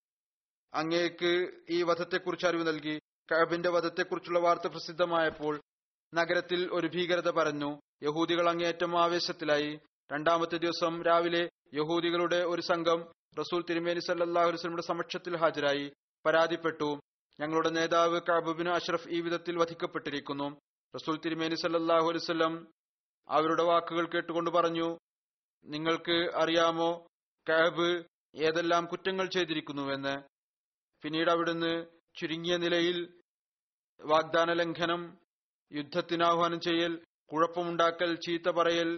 [0.74, 1.32] അങ്ങേക്ക്
[1.70, 3.00] ഈ വധത്തെക്കുറിച്ച് അറിവ് നൽകി.
[3.32, 5.62] കഅബിന്റെ വധത്തെക്കുറിച്ചുള്ള വാർത്ത പ്രസിദ്ധമായപ്പോൾ
[6.14, 9.80] നഗരത്തിൽ ഒരു ഭീകരത പറഞ്ഞു യഹൂദികൾ അങ്ങേയറ്റം ആവേശത്തിലായി.
[10.12, 13.00] രണ്ടാമത്തെ ദിവസം രാവിലെ യഹൂദികളുടെ ഒരു സംഘം
[13.40, 15.92] റസൂൽ തിരുമേനി വസല്ലമയുടെ സമക്ഷത്തിൽ ഹാജരായി.
[16.26, 17.00] പരാതിപ്പെട്ടു.
[17.40, 20.48] ഞങ്ങളുടെ നേതാവ് കബുബിന് അഷ്റഫ് ഈ വിധത്തിൽ വധിക്കപ്പെട്ടിരിക്കുന്നു.
[20.94, 22.54] റസൂൽ തിരുമേനി സല്ലാഹു അലൈഹി വസല്ലം
[23.28, 24.88] അവരുടെ വാക്കുകൾ കേട്ടുകൊണ്ട് പറഞ്ഞു
[25.66, 26.90] നിങ്ങൾക്ക് അറിയാമോ
[27.48, 27.90] കാബ്
[28.36, 30.16] ഏതെല്ലാം കുറ്റങ്ങൾ ചെയ്തിരിക്കുന്നുവെന്ന്
[31.04, 31.72] പിന്നീട് അവിടുന്ന്
[32.20, 32.98] ചുരുങ്ങിയ നിലയിൽ
[34.00, 35.02] വാഗ്ദാന ലംഘനം
[35.72, 36.94] യുദ്ധത്തിന് ആഹ്വാനം ചെയ്യൽ
[37.32, 38.90] കുഴപ്പമുണ്ടാക്കൽ ചീത്ത പറയൽ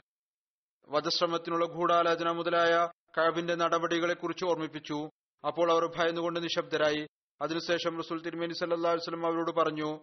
[0.89, 2.73] വധശ്രമത്തിനുള്ള ഗൂഢാലോചന മുതലായ
[3.17, 4.97] കഅബിന്റെ നടപടികളെക്കുറിച്ച് ഓർമ്മിപ്പിച്ചു.
[5.43, 7.03] അപ്പോൾ അവർ ഭയന്നുകൊണ്ട് നിശബ്ദരായി.
[7.41, 9.99] അതിനുശേഷം റസൂൽ തിരുമേനി അലൈഹി വസല്ലം അവരോട് പറഞ്ഞു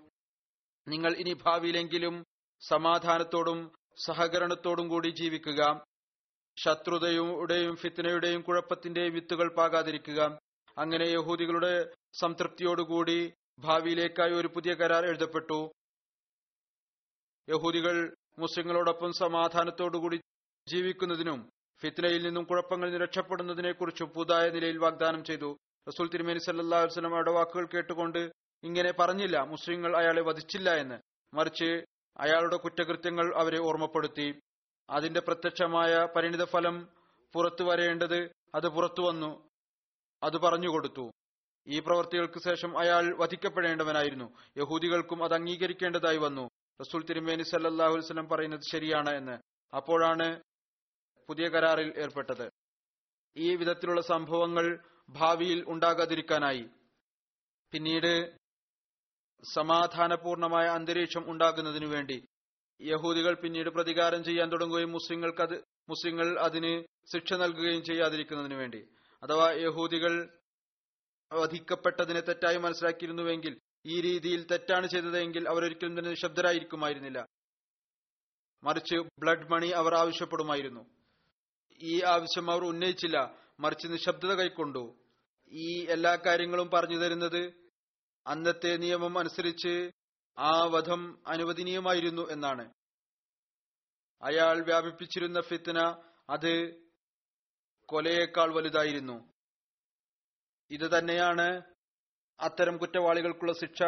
[0.89, 2.25] നിങ്ങൾ ഇനി ഭാവിയിലെങ്കിലും
[2.61, 3.73] സമാധാനത്തോടും
[4.05, 5.85] സഹകരണത്തോടും കൂടി ജീവിക്കുക.
[6.59, 10.39] ശത്രുതയുടെയും ഫിത്തനയുടെയും കുഴപ്പത്തിന്റെയും വിത്തുകൾ പാകാതിരിക്കുക.
[10.79, 15.71] അങ്ങനെ യഹൂദികളുടെ സംതൃപ്തിയോടുകൂടി ഭാവിയിലേക്കായി ഒരു പുതിയ കരാർ എഴുതപ്പെട്ടു.
[17.49, 20.21] യഹൂദികൾ മുസ്ലിങ്ങളോടൊപ്പം സമാധാനത്തോടുകൂടി
[20.69, 21.51] ജീവിക്കുന്നതിനും
[21.83, 25.57] ഫിത്നയിൽ നിന്നും കുഴപ്പങ്ങളിൽ നിന്ന് രക്ഷപ്പെടുന്നതിനെക്കുറിച്ചും പുതായ നിലയിൽ വാഗ്ദാനം ചെയ്തു.
[25.89, 28.31] റസൂൽ തിരുമേനി സല്ലല്ലാഹു വസ്ലമയുടെ വാക്കുകൾ കേട്ടുകൊണ്ട്
[28.65, 30.99] ഇങ്ങനെ പറഞ്ഞില്ല മുസ്ലിങ്ങൾ അയാളെ വധിച്ചില്ല എന്ന്.
[31.35, 31.85] മറിച്ച്
[32.17, 34.41] അയാളുടെ കുറ്റകൃത്യങ്ങൾ അവരെ ഓർമ്മപ്പെടുത്തി.
[34.91, 36.89] അതിന്റെ പ്രത്യക്ഷമായ പരിണിത ഫലം
[37.33, 39.49] പുറത്തു വരേണ്ടത് അത് പുറത്തു വന്നു
[40.23, 41.11] അത് പറഞ്ഞുകൊടുത്തു
[41.67, 44.25] ഈ പ്രവർത്തികൾക്ക് ശേഷം അയാൾ വധിക്കപ്പെടേണ്ടവനായിരുന്നു.
[44.57, 46.49] യഹൂദികൾക്കും അത് അംഗീകരിക്കേണ്ടതായി വന്നു.
[46.81, 49.39] റസൂൽ തിരുമേനി സല്ലാഹു വസ്ലം പറയുന്നത് ശരിയാണ് എന്ന്.
[49.77, 50.41] അപ്പോഴാണ്
[51.29, 52.51] പുതിയ കരാറിൽ ഏർപ്പെട്ടത്.
[53.37, 56.69] ഈ വിധത്തിലുള്ള സംഭവങ്ങൾ ഭാവിയിൽ ഉണ്ടാകാതിരിക്കാനായി.
[57.73, 58.39] പിന്നീട്
[59.55, 62.25] സമാധാനപൂർണമായ അന്തരീക്ഷം ഉണ്ടാകുന്നതിനു വേണ്ടി
[62.83, 68.89] യഹൂദികൾ പിന്നീട് പ്രതികാരം ചെയ്യാൻ തുടങ്ങുകയും മുസ്ലിങ്ങൾക്ക് അത് മുസ്ലിങ്ങൾ അതിന് ശിക്ഷ നൽകുകയും ചെയ്യാതിരിക്കുന്നതിനു വേണ്ടി.
[69.23, 70.29] അഥവാ യഹൂദികൾ
[71.33, 77.27] വധിക്കപ്പെട്ടതിനെ തെറ്റായി മനസ്സിലാക്കിയിരുന്നുവെങ്കിൽ ഈ രീതിയിൽ തെറ്റാണ് ചെയ്തതെങ്കിൽ അവരൊരിക്കലും തന്നെ നിശബ്ദരായിരിക്കുമായിരുന്നില്ല.
[78.65, 80.87] മറിച്ച് ബ്ലഡ് മണി അവർ ആവശ്യപ്പെടുമായിരുന്നു.
[81.83, 83.46] ഈ ആവശ്യം അവർ ഉന്നയിച്ചില്ല.
[83.61, 84.99] മറിച്ച് നിശബ്ദത കൈക്കൊണ്ടു.
[85.49, 87.55] ഈ എല്ലാ കാര്യങ്ങളും പറഞ്ഞു തരുന്നത്
[88.27, 89.91] അന്നത്തെ നിയമം അനുസരിച്ച്
[90.39, 92.73] ആ വധം അനുവദനീയമായിരുന്നു എന്നാണ്.
[94.23, 95.79] അയാൾ വ്യാപിപ്പിച്ചിരുന്ന ഫിത്തന
[96.31, 96.83] അത്
[97.89, 99.33] കൊലയേക്കാൾ വലുതായിരുന്നു.
[100.71, 101.63] ഇത് തന്നെയാണ്
[102.41, 103.83] അത്തരം കുറ്റവാളികൾക്കുള്ള ശിക്ഷ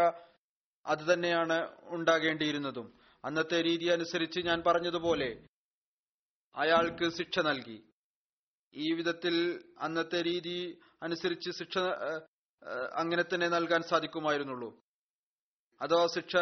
[0.86, 2.98] അത് തന്നെയാണ് ഉണ്ടാകേണ്ടിയിരുന്നതും.
[3.24, 5.46] അന്നത്തെ രീതി അനുസരിച്ച് ഞാൻ പറഞ്ഞതുപോലെ
[6.54, 7.87] അയാൾക്ക് ശിക്ഷ നൽകി.
[8.74, 11.78] ഈ വിധത്തിൽ അന്നത്തെ രീതി അനുസരിച്ച് ശിക്ഷ
[12.94, 14.80] അങ്ങനെ തന്നെ നൽകാൻ സാധിക്കുമായിരുന്നുള്ളൂ.
[15.80, 16.36] അഥവാ ശിക്ഷ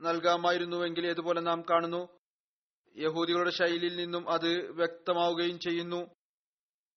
[0.00, 2.08] നൽകാമായിരുന്നുവെങ്കിൽ ഇതുപോലെ നാം കാണുന്നു?
[2.96, 6.14] യഹൂദികളുടെ ശൈലിയിൽ നിന്നും അത് വ്യക്തമാവുകയും ചെയ്യുന്നു.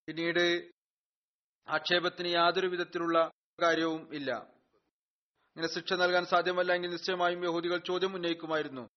[0.07, 0.71] പിന്നീട്
[1.69, 4.31] ആക്ഷേപത്തിന് യാതൊരു വിധത്തിലുള്ള കാര്യവും ഇല്ല.
[5.55, 8.89] ഇങ്ങനെ ശിക്ഷ നൽകാൻ സാധ്യമല്ല എങ്കിൽ നിശ്ചയമായും യഹൂദികൾ ചോദ്യം ഉന്നയിക്കുമായിരുന്നു.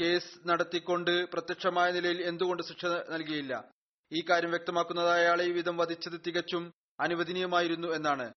[0.00, 3.70] കേസ് നടത്തിക്കൊണ്ട് പ്രത്യക്ഷമായ നിലയിൽ എന്തുകൊണ്ട് ശിക്ഷ നൽകിയില്ല?
[4.12, 8.32] ഈ കാര്യം വ്യക്തമാക്കുന്നത് അയാളെ ഈ വിധം വധിച്ചത് തികച്ചും അനുവദനീയമായിരുന്നു എന്നാണ്.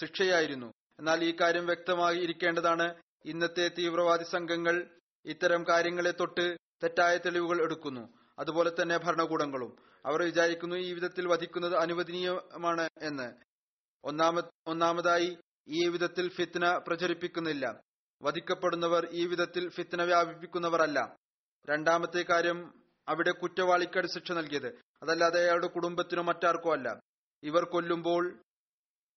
[0.00, 0.72] ശിക്ഷയായിരുന്നു.
[0.98, 2.94] എന്നാൽ ഈ കാര്യം വ്യക്തമായി ഇരിക്കേണ്ടതാണ്.
[3.24, 4.90] ഇന്നത്തെ തീവ്രവാദി സംഘങ്ങൾ
[5.26, 8.08] ഇത്തരം കാര്യങ്ങളെ തൊട്ട് തെറ്റായ തെളിവുകൾ എടുക്കുന്നു.
[8.38, 9.76] അതുപോലെ തന്നെ ഭരണകൂടങ്ങളും.
[10.06, 13.32] അവർ വിചാരിക്കുന്നു ഈ വിധത്തിൽ വധിക്കുന്നത് അനുവദനീയമാണ് എന്ന്.
[14.04, 17.80] ഒന്നാമ ഒന്നാമതായി ഈ വിധത്തിൽ ഫിത്ന പ്രചരിപ്പിക്കുന്നില്ല.
[18.22, 21.16] വധിക്കപ്പെടുന്നവർ ഈ വിധത്തിൽ ഫിത്ന വ്യാപിപ്പിക്കുന്നവരല്ല.
[21.66, 24.80] രണ്ടാമത്തെ കാര്യം അവിടെ കുറ്റവാളിക്കട് ശിക്ഷ നൽകിയത്.
[25.02, 27.00] അതല്ലാതെ അയാളുടെ കുടുംബത്തിനോ മറ്റാർക്കോ അല്ല.
[27.42, 28.42] ഇവർ കൊല്ലുമ്പോൾ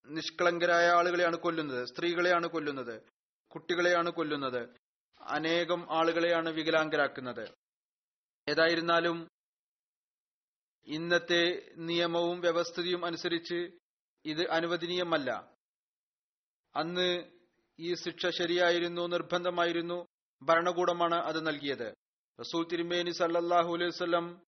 [0.07, 1.85] നിഷ്കളങ്കരായ ആളുകളെയാണ് കൊല്ലുന്നത്.
[1.85, 3.01] സ്ത്രീകളെയാണ് കൊല്ലുന്നത്.
[3.51, 4.69] കുട്ടികളെയാണ് കൊല്ലുന്നത്.
[5.21, 7.49] അനേകം ആളുകളെയാണ് വികലാംഗരാക്കുന്നത്.
[8.47, 9.27] ഏതായിരുന്നാലും
[10.85, 13.71] ഇന്നത്തെ നിയമവും വ്യവസ്ഥിതിയും അനുസരിച്ച്
[14.25, 15.51] ഇത് അനുവദനീയമല്ല.
[16.75, 17.23] അന്ന്
[17.79, 20.05] ഈ ശിക്ഷ ശരിയായിരുന്നു നിർബന്ധമായിരുന്നു
[20.43, 21.93] ഭരണകൂടമാണ് അത് നൽകിയത്.
[22.39, 24.41] റസൂൽ തിരുമേനി സല്ലാഹു അലൈഹി വസല്ലം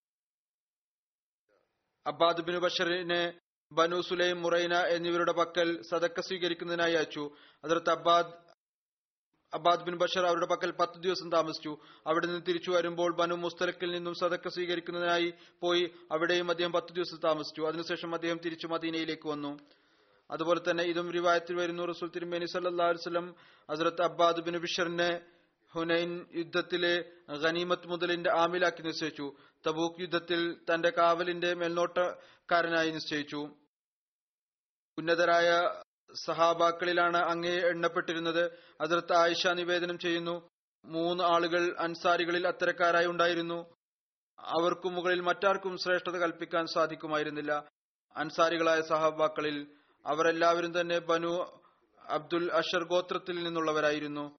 [2.07, 3.39] അബ്ബാദ് ബിൻ ബഷറിനെ
[3.71, 7.35] ബനു സുലൈം മുറൈന എന്നിവരുടെ പക്കൽ സദക്ക സ്വീകരിക്കുന്നതിനായി അയച്ചു.
[7.63, 8.33] അതിർത്ത് അബ്ബാദ്
[9.53, 11.77] അബ്ബാദ് ബിൻ ബഷർ അവരുടെ പക്കൽ പത്ത് ദിവസം താമസിച്ചു.
[12.07, 17.61] അവിടെ നിന്ന് തിരിച്ചു വരുമ്പോൾ ബനു മുസ്തലക്കിൽ നിന്നും സദക്ക സ്വീകരിക്കുന്നതിനായി പോയി അവിടെയും അദ്ദേഹം പത്ത് ദിവസം താമസിച്ചു.
[17.61, 19.59] അതിനുശേഷം അദ്ദേഹം തിരിച്ചു മദീനയിലേക്ക് വന്നു.
[20.31, 21.83] അതുപോലെ തന്നെ ഇതും റിവായത്തിൽ വരുന്നു.
[21.83, 23.35] റസൂൽ തിരുമേനി വസല്ലം
[23.71, 25.21] ഹസ്രത്ത് അബ്ബാദ് ബിൻ ബിഷറിനെ
[25.73, 29.35] ഹുനൈൻ യുദ്ധത്തിലെ ഖനീമത്ത് മുതലിന്റെ ആമിലാക്കി നിശ്ചയിച്ചു.
[29.67, 33.55] തബൂക്ക് യുദ്ധത്തിൽ തന്റെ കാവലിന്റെ മേൽനോട്ടക്കാരനായി നിശ്ചയിച്ചു.
[34.97, 35.79] ഉന്നതരായ
[36.25, 38.51] സഹാബാക്കളിലാണ് അങ്ങേ എണ്ണപ്പെട്ടിരുന്നത്.
[38.81, 40.49] അതിർത്ത് ആയിഷ നിവേദനം ചെയ്യുന്നു.
[40.85, 43.75] മൂന്ന് ആളുകൾ അൻസാരികളിൽ അത്തരക്കാരായി ഉണ്ടായിരുന്നു.
[44.39, 47.65] അവർക്കു മുകളിൽ മറ്റാർക്കും ശ്രേഷ്ഠത കൽപ്പിക്കാൻ സാധിക്കുമായിരുന്നില്ല.
[48.15, 51.33] അൻസാരികളായ സഹാബാക്കളിൽ അവരെല്ലാവരും തന്നെ ബനു
[52.05, 54.37] അബ്ദുൽ അഷർ ഗോത്രത്തിൽ നിന്നുള്ളവരായിരുന്നു.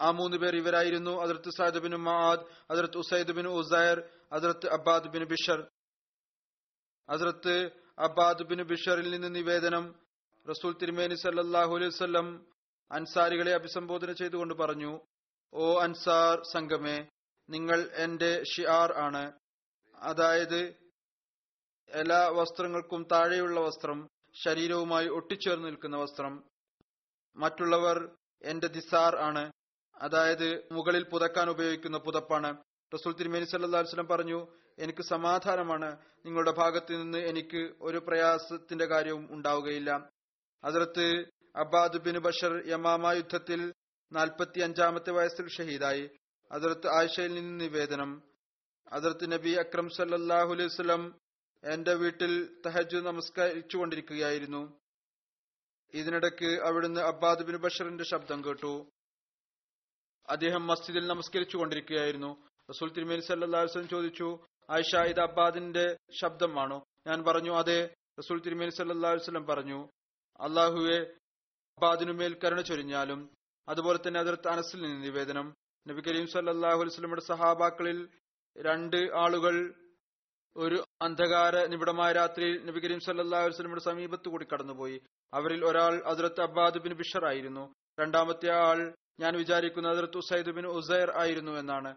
[0.00, 3.98] ആ മൂന്ന് പേർ ഇവരായിരുന്നു അതിർത്ത് സാദ് ബിൻ മഹാദ് അതിർത്ത് ഉസൈദ് ബിൻ ഉസൈർ
[4.32, 5.60] അതിർത്ത് അബ്ബാദ് ബിൻ ബിഷർ.
[7.08, 7.56] അതിർത്ത്
[7.98, 9.84] അബ്ബാദ് ബിൻ ബിഷറിൽ നിന്ന് നിവേദനം
[10.46, 12.46] റസൂൽ തിരുമേനി സല്ലാഹു അലൈഹി വസല്ലം
[12.92, 15.00] അൻസാരികളെ അഭിസംബോധന ചെയ്തുകൊണ്ട് പറഞ്ഞു
[15.54, 16.96] ഓ അൻസാർ സംഘമേ
[17.48, 19.32] നിങ്ങൾ എന്റെ ഷിആർ ആണ്.
[19.94, 20.83] അതായത്
[21.88, 24.08] എല്ലാ വസ്ത്രങ്ങൾക്കും താഴെയുള്ള വസ്ത്രം
[24.44, 26.44] ശരീരവുമായി ഒട്ടിച്ചേർന്ന് നിൽക്കുന്ന വസ്ത്രം.
[27.36, 29.52] മറ്റുള്ളവർ എന്റെ ദിസാർ ആണ്.
[29.96, 32.56] അതായത് മുകളിൽ പുതക്കാൻ ഉപയോഗിക്കുന്ന പുതപ്പാണ്.
[32.94, 34.46] റസൂൽ തിരുമേനി അലൈഹി വസല്ലം പറഞ്ഞു
[34.78, 35.98] എനിക്ക് സമാധാനമാണ്.
[36.26, 40.10] നിങ്ങളുടെ ഭാഗത്ത് നിന്ന് എനിക്ക് ഒരു പ്രയാസത്തിന്റെ കാര്യവും ഉണ്ടാവുകയില്ല.
[40.64, 41.24] അതിർത്ത്
[41.56, 43.74] അബ്ബാദ് ബിൻ ബഷർ യമാമ യുദ്ധത്തിൽ
[44.12, 46.10] നാൽപ്പത്തി അഞ്ചാമത്തെ വയസ്സിൽ ഷഹീദായി.
[46.52, 48.22] അതിർത്ത് ആയിഷയിൽ നിന്ന് നിവേദനം.
[48.92, 50.68] അതിർത്ത് നബി അക്രം സല്ലല്ലാഹു അലൈഹി
[51.72, 54.80] എന്റെ വീട്ടിൽ തഹജ് നമസ്കരിച്ചു കൊണ്ടിരിക്കുകയായിരുന്നു
[55.94, 58.92] ഇതിനിടയ്ക്ക് അവിടുന്ന് അബ്ബാദ് ബിൻ ബഷറിന്റെ ശബ്ദം കേട്ടു.
[60.28, 64.38] അദ്ദേഹം മസ്ജിദിൽ നമസ്കരിച്ചു കൊണ്ടിരിക്കുകയായിരുന്നു റസൂൽ തിരുമേനി വസല്ലം ചോദിച്ചു
[64.70, 66.84] ആയിഷ ഇത് അബ്ബാദിന്റെ ശബ്ദമാണോ?
[67.06, 67.94] ഞാൻ പറഞ്ഞു അതെ.
[68.18, 69.88] റസൂൽ തിരുമേനി സല്ലാസ്ലം പറഞ്ഞു
[70.40, 73.30] അള്ളാഹുവെ അബ്ബാദിനുമേൽ കരുണ ചൊരിഞ്ഞാലും
[73.68, 75.54] അതുപോലെ തന്നെ അതിർത്ത് അനസിൽ നിന്ന് നിവേദനം.
[75.88, 78.08] നബി കരീം സല്ലല്ലാഹു അലൈഹി വസല്ലമയുടെ സഹാബാക്കളിൽ
[78.58, 79.83] രണ്ട് ആളുകൾ
[80.56, 85.02] ഒരു അന്ധകാര നിബിഡമായ രാത്രിയിൽ നബി കരീം സല്ലല്ലാഹു അലൈഹി വസല്ലമയുടെ സമീപത്ത് കൂടി കടന്നുപോയി.
[85.34, 87.74] അവരിൽ ഒരാൾ അതിർത്ത് അബ്ബാദ് ബിൻ ബിഷർ ആയിരുന്നു.
[88.00, 91.94] രണ്ടാമത്തെ ആൾ ഞാൻ വിചാരിക്കുന്ന അതിർത്ത് ഉസൈദ് ബിൻ ഉസൈർ ആയിരുന്നു എന്നാണ്.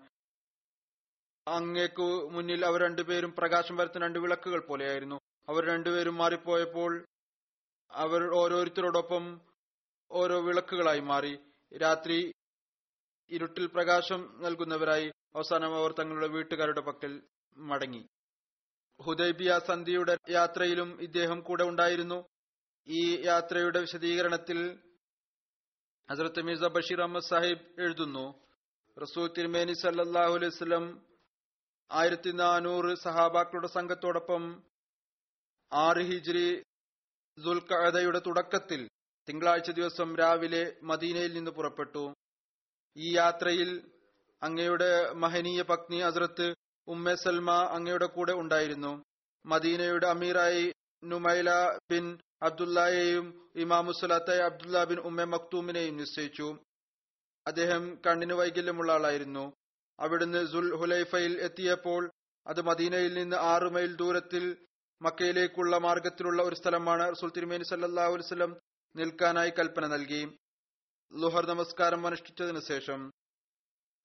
[1.48, 5.20] അങ്ങേക്കു മുന്നിൽ അവർ രണ്ടുപേരും പ്രകാശം വരുത്തുന്ന രണ്ട് വിളക്കുകൾ പോലെയായിരുന്നു.
[5.50, 7.06] അവർ രണ്ടുപേരും മാറിപ്പോയപ്പോൾ
[7.92, 9.42] അവർ ഓരോരുത്തരോടൊപ്പം
[10.12, 11.40] ഓരോ വിളക്കുകളായി മാറി.
[11.78, 12.34] രാത്രി
[13.30, 17.22] ഇരുട്ടിൽ പ്രകാശം നൽകുന്നവരായി അവസാനം അവർ തങ്ങളുടെ വീട്ടുകാരുടെ പക്കൽ
[17.58, 18.08] മടങ്ങി.
[19.00, 22.20] ഹുദൈബിയ സന്ധിയുടെ യാത്രയിലും ഇദ്ദേഹം കൂടെ ഉണ്ടായിരുന്നു.
[22.88, 24.60] ഈ യാത്രയുടെ വിശദീകരണത്തിൽ
[26.10, 28.26] ഹസ്രത്ത് മിർസ ബഷീർ അഹമ്മദ് സാഹിബ് എഴുതുന്നു
[28.98, 30.80] റസൂൽ തിരുമേനി സല്ലല്ലാഹു അലൈഹി
[31.92, 34.44] ആയിരത്തി നാനൂറ് സഹാബാക്കളുടെ സംഘത്തോടൊപ്പം
[35.72, 36.48] ആറ് ഹിജ്രി
[37.38, 38.82] ദുൽഖയുടെ തുടക്കത്തിൽ
[39.28, 42.04] തിങ്കളാഴ്ച ദിവസം രാവിലെ മദീനയിൽ നിന്ന് പുറപ്പെട്ടു.
[42.96, 43.72] ഈ യാത്രയിൽ
[44.42, 44.92] അങ്ങയുടെ
[45.24, 46.48] മഹനീയ പത്നി ഹസ്രത്ത്
[46.88, 49.04] ഉമ്മെ സൽമ അങ്ങയുടെ കൂടെ ഉണ്ടായിരുന്നു.
[49.46, 50.74] മദീനയുടെ അമീറായി
[51.04, 56.58] നുമൈല ബിൻ അബ്ദുല്ലയെയും ഇമാമുസലാത്തായ അബ്ദുല്ല ബിൻ ഉമ്മ മക്തൂമിനെയും നിശ്ചയിച്ചു.
[57.48, 59.54] അദ്ദേഹം കണ്ണിന് വൈകല്യമുള്ള ആളായിരുന്നു.
[60.00, 62.12] അവിടുന്ന് സുൽ ഹുലൈഫയിൽ എത്തിയപ്പോൾ
[62.48, 64.58] അത് മദീനയിൽ നിന്ന് ആറു മൈൽ ദൂരത്തിൽ
[65.02, 68.58] മക്കയിലേക്കുള്ള മാർഗത്തിലുള്ള ഒരു സ്ഥലമാണ് റസൂൽ തിരുമേനി അലൈഹി വസല്ലം
[68.96, 70.38] നിൽക്കാനായി കൽപ്പന നൽകി.
[71.14, 73.12] ലുഹർ നമസ്കാരം അനുഷ്ഠിച്ചതിനു ശേഷം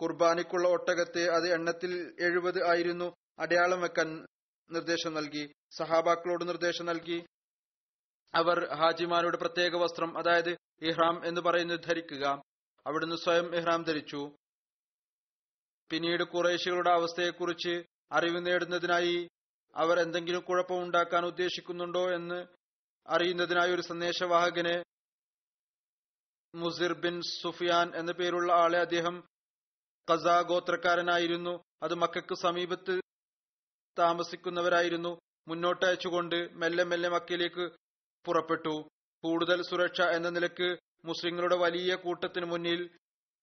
[0.03, 3.15] കുർബാനിക്കുള്ള ഒട്ടകത്തെ അത് എണ്ണത്തിൽ എഴുപത് ആയിരുന്നു.
[3.38, 4.27] അടയാളം വെക്കാൻ
[4.71, 5.53] നിർദ്ദേശം നൽകി.
[5.71, 7.25] സഹാബാക്കളോട് നിർദ്ദേശം നൽകി.
[8.35, 12.43] അവർ ഹാജിമാരുടെ പ്രത്യേക വസ്ത്രം അതായത് ഇഹ്റാം എന്ന് പറയുന്നത് ധരിക്കുക.
[12.87, 14.37] അവിടുന്ന് സ്വയം ഇഹ്റാം ധരിച്ചു.
[15.91, 19.29] പിന്നീട് കുറേശികളുടെ അവസ്ഥയെക്കുറിച്ച് അറിവ് നേടുന്നതിനായി
[19.76, 22.47] അവർ എന്തെങ്കിലും കുഴപ്പമുണ്ടാക്കാൻ ഉദ്ദേശിക്കുന്നുണ്ടോ എന്ന്
[23.09, 24.85] അറിയുന്നതിനായി ഒരു സന്ദേശവാഹകനെ
[26.55, 29.32] മുസിർ ബിൻ സുഫിയാൻ എന്ന പേരുള്ള ആളെ അദ്ദേഹം
[30.11, 31.62] ഖസ ഗോത്രക്കാരനായിരുന്നു.
[31.82, 33.00] അത് മക്കൾക്ക് സമീപത്ത്
[33.98, 35.18] താമസിക്കുന്നവരായിരുന്നു.
[35.48, 37.70] മുന്നോട്ട് അയച്ചുകൊണ്ട് മെല്ലെ മെല്ലെ മക്കയിലേക്ക്
[38.24, 38.88] പുറപ്പെട്ടു.
[39.24, 42.90] കൂടുതൽ സുരക്ഷ എന്ന നിലയ്ക്ക് മുസ്ലിങ്ങളുടെ വലിയ കൂട്ടത്തിന് മുന്നിൽ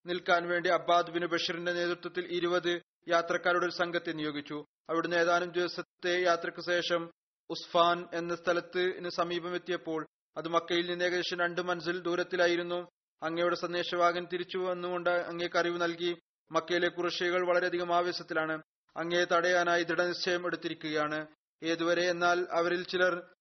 [0.06, 4.66] നിൽക്കാൻ വേണ്ടി അബ്ബാദ് ബിൻ ബഷീറിന്റെ നേതൃത്വത്തിൽ ഇരുപത് യാത്രക്കാരുടെ ഒരു സംഘത്തെ നിയോഗിച്ചു.
[4.90, 7.12] അവിടുന്ന് ഏതാനും ദിവസത്തെ യാത്രയ്ക്ക് ശേഷം
[7.50, 10.08] ഉസ്ഫാൻ എന്ന സ്ഥലത്തിന് സമീപമെത്തിയപ്പോൾ
[10.38, 12.80] അത് മക്കയിൽ നിന്ന് ഏകദേശം രണ്ട് മനസ്സിൽ ദൂരത്തിലായിരുന്നു.
[13.24, 16.12] അങ്ങയുടെ സന്ദേശവാഹൻ തിരിച്ചു വന്നുകൊണ്ട് അങ്ങേക്ക് അറിവ് നൽകി.
[16.52, 18.62] മക്കയിലെ കുറശ്ശികൾ വളരെയധികം ആവേശത്തിലാണ്.
[18.98, 21.28] അങ്ങയെ തടയാനായി ദൃഢനിശ്ചയം എടുത്തിരിക്കുകയാണ്.
[21.64, 23.36] ഏതുവരെ എന്നാൽ അവരിൽ ചിലർ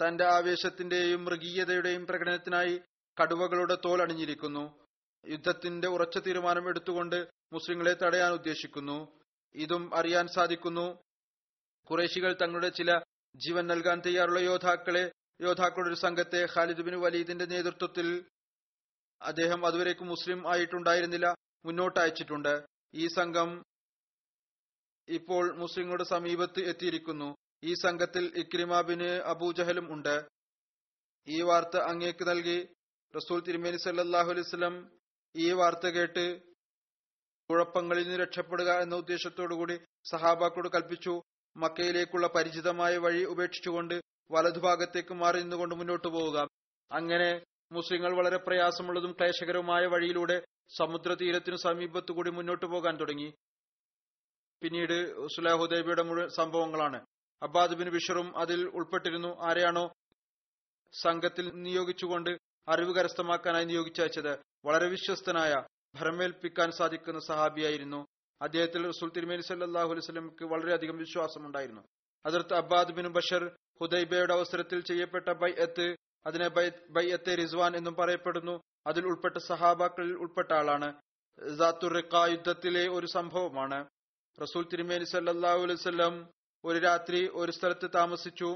[0.00, 2.80] തന്റെ ആവേശത്തിന്റെയും മൃഗീയതയുടെയും പ്രകടനത്തിനായി
[3.22, 4.86] കടുവകളുടെ തോൽ അണിഞ്ഞിരിക്കുന്നു.
[5.26, 9.20] യുദ്ധത്തിന്റെ ഉറച്ച തീരുമാനം എടുത്തുകൊണ്ട് മുസ്ലിങ്ങളെ തടയാൻ ഉദ്ദേശിക്കുന്നു.
[9.54, 10.98] ഇതും അറിയാൻ സാധിക്കുന്നു.
[11.84, 12.98] കുറേശികൾ തങ്ങളുടെ ചില
[13.36, 18.24] ജീവൻ നൽകാൻ തയ്യാറുള്ള യോദ്ധാക്കളെ യോദ്ധാക്കളുടെ ഒരു സംഘത്തെ ഖാലിദ് ബിൻ വലീദിന്റെ നേതൃത്വത്തിൽ
[19.22, 21.34] അദ്ദേഹം അതുവരേക്കും മുസ്ലിം ആയിട്ടുണ്ടായിരുന്നില്ല.
[21.64, 22.54] മുന്നോട്ട് അയച്ചിട്ടുണ്ട്
[22.94, 23.50] ഈ സംഘം
[25.08, 27.28] ഇപ്പോൾ മുസ്ലിങ്ങളുടെ സമീപത്ത് എത്തിയിരിക്കുന്നു.
[27.64, 30.16] ഈ സംഘത്തിൽ ഇക്രിമ ബിന് അബൂജഹലും ഉണ്ട്.
[31.28, 32.58] ഈ വാർത്ത അങ്ങേക്ക് നൽകി
[33.14, 34.74] റസൂൽ തിരുമേനി സല്ലാഹു അലൈവലം
[35.34, 36.24] ഈ വാർത്ത കേട്ട്
[37.50, 39.76] കുഴപ്പങ്ങളിൽ നിന്ന് രക്ഷപ്പെടുക എന്ന ഉദ്ദേശത്തോടുകൂടി
[40.10, 41.14] സഹാബാക്കോട് കൽപ്പിച്ചു.
[41.56, 43.94] മക്കയിലേക്കുള്ള പരിചിതമായ വഴി ഉപേക്ഷിച്ചുകൊണ്ട്
[44.30, 46.38] വലതുഭാഗത്തേക്ക് മാറി നിന്നുകൊണ്ട് മുന്നോട്ട് പോവുക.
[46.90, 47.30] അങ്ങനെ
[47.72, 50.36] മുസ്ലിങ്ങൾ വളരെ പ്രയാസമുള്ളതും ക്ലേശകരവുമായ വഴിയിലൂടെ
[50.78, 53.28] സമുദ്രതീരത്തിനു സമീപത്തുകൂടി മുന്നോട്ടു പോകാൻ തുടങ്ങി.
[54.62, 57.00] പിന്നീട് സുലാഹുദേബിയുടെ മുഴുവൻ സംഭവങ്ങളാണ്.
[57.42, 59.36] അബ്ബാദ് ബിൻ ബിഷറും അതിൽ ഉൾപ്പെട്ടിരുന്നു.
[59.48, 59.92] ആരെയാണോ
[61.02, 62.30] സംഘത്തിൽ നിയോഗിച്ചുകൊണ്ട്
[62.68, 64.32] അറിവ് കരസ്ഥമാക്കാനായി നിയോഗിച്ചയച്ചത്
[64.66, 65.52] വളരെ വിശ്വസ്തനായ
[65.96, 68.00] ഭരമേൽപ്പിക്കാൻ സാധിക്കുന്ന സഹാബിയായിരുന്നു.
[68.42, 71.82] അദ്ദേഹത്തിൽ റസൂൽ തിരുമേനി സല്ലാഹു അലൈസ്ലംക്ക് വളരെയധികം വിശ്വാസമുണ്ടായിരുന്നു.
[72.26, 73.42] അതിർത്ത് അബ്ബാദ് ബിൻ ബഷർ
[73.80, 75.86] ഹുദൈബയുടെ അവസരത്തിൽ ചെയ്യപ്പെട്ട ബൈ ബൈഅത്ത്
[76.26, 76.48] അതിനെ
[76.90, 78.60] ബയ്യത്തെ റിസ്വാൻ എന്നും പറയപ്പെടുന്നു.
[78.86, 80.88] അതിൽ ഉൾപ്പെട്ട സഹാബാക്കളിൽ ഉൾപ്പെട്ട ആളാണ്.
[81.58, 81.96] സാത്തുർ
[82.30, 83.86] യുദ്ധത്തിലെ ഒരു സംഭവമാണ്.
[84.42, 86.14] റസൂൽ തിരുമേനി സല്ലാഹു അലൈവല്ലം
[86.64, 88.50] ഒരു രാത്രി ഒരു സ്ഥലത്ത് താമസിച്ചു.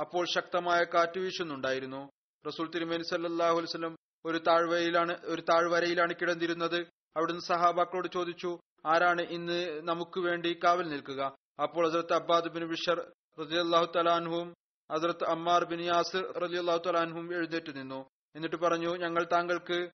[0.00, 2.02] അപ്പോൾ ശക്തമായ കാറ്റ് വീശുന്നുണ്ടായിരുന്നു.
[2.44, 6.80] റസൂൽ തിരുമേനി സല്ലാഹു അലൈവല്ലം ഒരു താഴ്വരയിലാണ് ഒരു താഴ്വരയിലാണ് കിടന്നിരുന്നത്.
[7.16, 8.50] അവിടുന്ന് സഹാബാക്കളോട് ചോദിച്ചു
[8.86, 11.22] ആരാണ് ഇന്ന് നമുക്ക് വേണ്ടി കാവൽ നിൽക്കുക?
[11.62, 12.98] അപ്പോൾ ഹസരത്ത് അബ്ബാദ് ബിൻ ബിഷർ
[13.40, 14.54] റസിയല്ലാഹു തലാൻഹും
[14.92, 18.10] ഹസരത്ത് അമ്മാർ ബിൻ യാസിർ അള്ളാഹു തലാൻഹും എഴുന്നേറ്റ് നിന്നു.
[18.36, 19.90] എന്നിട്ട് പറഞ്ഞു ഞങ്ങൾ താങ്കൾക്ക്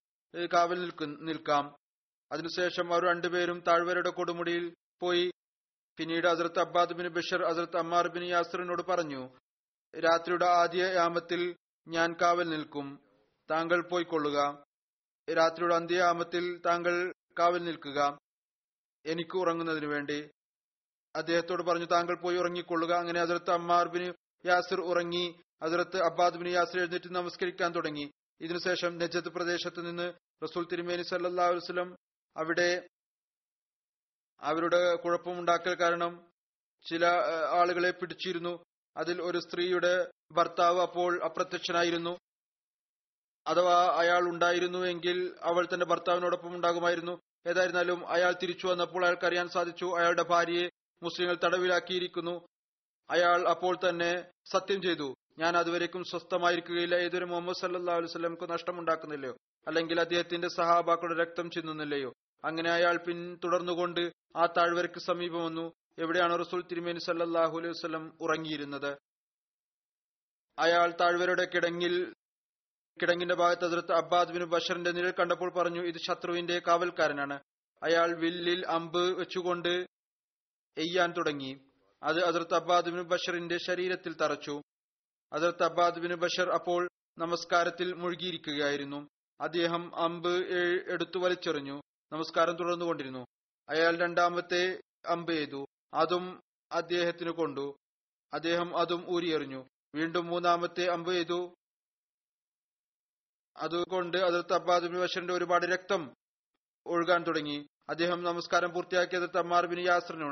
[0.53, 1.75] കാവൽ നിൽക്കാം
[2.31, 5.31] അതിനുശേഷം അവർ രണ്ടുപേരും താഴ്വരയുടെ കൊടുമുടിയിൽ പോയി.
[5.97, 9.29] പിന്നീട് ഹസരത്ത് അബ്ബാദ് ബിൻ ബഷർ ഹസരത്ത് അമ്മാർ ബിൻ യാസിറിനോട് പറഞ്ഞു
[9.99, 11.55] രാത്രിയുടെ ആദ്യ യാമത്തിൽ
[11.87, 12.99] ഞാൻ കാവൽ നിൽക്കും.
[13.51, 14.63] താങ്കൾ പോയിക്കൊള്ളുക.
[15.37, 18.17] രാത്രിയുടെ അന്ത്യയാമത്തിൽ താങ്കൾ കാവൽ നിൽക്കുക.
[19.05, 20.29] എനിക്ക് ഉറങ്ങുന്നതിന് വേണ്ടി.
[21.15, 22.93] അദ്ദേഹത്തോട് പറഞ്ഞു താങ്കൾ പോയി ഉറങ്ങിക്കൊള്ളുക.
[22.93, 24.13] അങ്ങനെ അതിർത്ത് അമ്മാർ ബിൻ
[24.45, 25.35] യാസിർ ഉറങ്ങി.
[25.61, 28.11] അതിർത്ത് അബ്ബാദ് ബിൻ യാസിർ എഴുന്നേറ്റ് നമസ്കരിക്കാൻ തുടങ്ങി.
[28.41, 30.13] ഇതിനുശേഷം നജദ് പ്രദേശത്ത് നിന്ന്
[30.43, 31.95] റസൂൽ തിരുമേനി സല്ലാ വസ്ലം
[32.37, 32.87] അവിടെ
[34.41, 36.31] അവരുടെ കുഴപ്പമുണ്ടാക്കൽ കാരണം
[36.89, 37.05] ചില
[37.49, 38.63] ആളുകളെ പിടിച്ചിരുന്നു.
[38.97, 42.17] അതിൽ ഒരു സ്ത്രീയുടെ ഭർത്താവ് അപ്പോൾ അപ്രത്യക്ഷനായിരുന്നു.
[43.47, 47.19] അഥവാ അയാൾ ഉണ്ടായിരുന്നുവെങ്കിൽ അവൾ തന്റെ ഭർത്താവിനോടൊപ്പം ഉണ്ടാകുമായിരുന്നു.
[47.47, 50.69] ഏതായിരുന്നാലും അയാൾ തിരിച്ചു വന്നപ്പോൾ അയാൾക്ക് അറിയാൻ സാധിച്ചു അയാളുടെ ഭാര്യയെ
[51.03, 52.45] മുസ്ലിങ്ങൾ തടവിലാക്കിയിരിക്കുന്നു.
[53.09, 56.95] അയാൾ അപ്പോൾ തന്നെ സത്യം ചെയ്തു ഞാൻ അതുവരേക്കും സ്വസ്ഥമായിരിക്കുകയില്ല.
[56.95, 59.37] ഏതൊരു മുഹമ്മദ് സല്ലാ അലുസല്ലംക്ക് നഷ്ടമുണ്ടാക്കുന്നില്ലയോ?
[59.67, 62.13] അല്ലെങ്കിൽ അദ്ദേഹത്തിന്റെ സഹാബാക്കളുടെ രക്തം ചിന്നുന്നില്ലയോ?
[62.45, 65.73] അങ്ങനെ അയാൾ പിന്തുടർന്നുകൊണ്ട് ആ താഴ്വരയ്ക്ക് സമീപം വന്നു.
[65.99, 68.97] എവിടെയാണ് റസൂൽ തിരുമേനി സല്ലാഹു അലൈഹി വസ്ലം ഉറങ്ങിയിരുന്നത്?
[70.59, 72.13] അയാൾ താഴ്വരയുടെ കിടങ്ങിൽ
[73.01, 77.39] കിടങ്ങിന്റെ ഭാഗത്ത് അതിർത്ത് അബ്ബാദ് ബിൻ ബഷറിന്റെ നിഴൽ കണ്ടപ്പോൾ പറഞ്ഞു ഇത് ശത്രുവിന്റെ കാവൽക്കാരനാണ്.
[77.83, 79.87] അയാൾ വില്ലിൽ അമ്പ് വെച്ചുകൊണ്ട്
[80.77, 81.68] എയ്യാൻ തുടങ്ങി.
[82.03, 84.61] അത് അതിർത്ത് അബ്ബാദ് ബിൻ ബഷറിന്റെ ശരീരത്തിൽ തറച്ചു.
[85.33, 89.07] അതിർത്ത് അബ്ബാദ് ബിൻ ബഷർ അപ്പോൾ നമസ്കാരത്തിൽ മുഴുകിയിരിക്കുകയായിരുന്നു.
[89.41, 90.45] അദ്ദേഹം അമ്പ്
[90.91, 91.81] എടുത്തു വലിച്ചെറിഞ്ഞു.
[92.13, 93.25] നമസ്കാരം തുടർന്നുകൊണ്ടിരുന്നു
[93.69, 95.65] അയാൾ രണ്ടാമത്തെ അമ്പ് ചെയ്തു.
[95.93, 96.41] അതും
[96.71, 97.75] അദ്ദേഹത്തിന് കൊണ്ടു.
[98.33, 99.65] അദ്ദേഹം അതും ഊരിയെറിഞ്ഞു.
[99.95, 101.53] വീണ്ടും മൂന്നാമത്തെ അമ്പ് ചെയ്തു.
[103.57, 106.13] അതുകൊണ്ട് അതിർത്ത് അബ്ബാദ് ബിൻ ബഷറിന്റെ ഒരുപാട് രക്തം
[106.85, 107.67] ഒഴുകാൻ തുടങ്ങി.
[107.89, 110.25] അദ്ദേഹം നമസ്കാരം പൂർത്തിയാക്കി അതിർത്ത് അമ്മാർ ബിൻ യാസറിനെ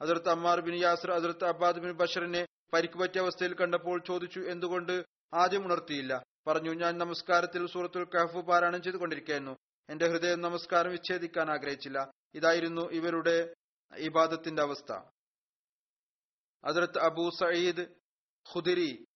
[0.00, 5.64] അതിർത്ത് അമ്മാർ ബിൻ യാസർ അതിർത്ത് അബ്ബാദ് ബിൻ ബഷറിനെ പരിക്ക് പറ്റിയ അവസ്ഥയിൽ കണ്ടപ്പോൾ ചോദിച്ചു എന്തുകൊണ്ട് ആദ്യം
[5.64, 6.22] ഉണർത്തിയില്ല?
[6.46, 9.56] പറഞ്ഞു ഞാൻ നമസ്കാരത്തിൽ സൂറത്തുൽ കഹഫ് പാരായണം ചെയ്തുകൊണ്ടിരിക്കുന്നു
[9.90, 12.10] എന്റെ ഹൃദയം നമസ്കാരം വിച്ഛേദിക്കാൻ ആഗ്രഹിച്ചില്ല.
[12.34, 13.54] ഇതായിരുന്നു ഇവരുടെ
[13.96, 14.92] ഇബാദത്തിന്റെ അവസ്ഥ.
[16.64, 17.86] അതിർത്ത് അബൂ സയ്യിദ്
[18.54, 19.06] ഖുദിരി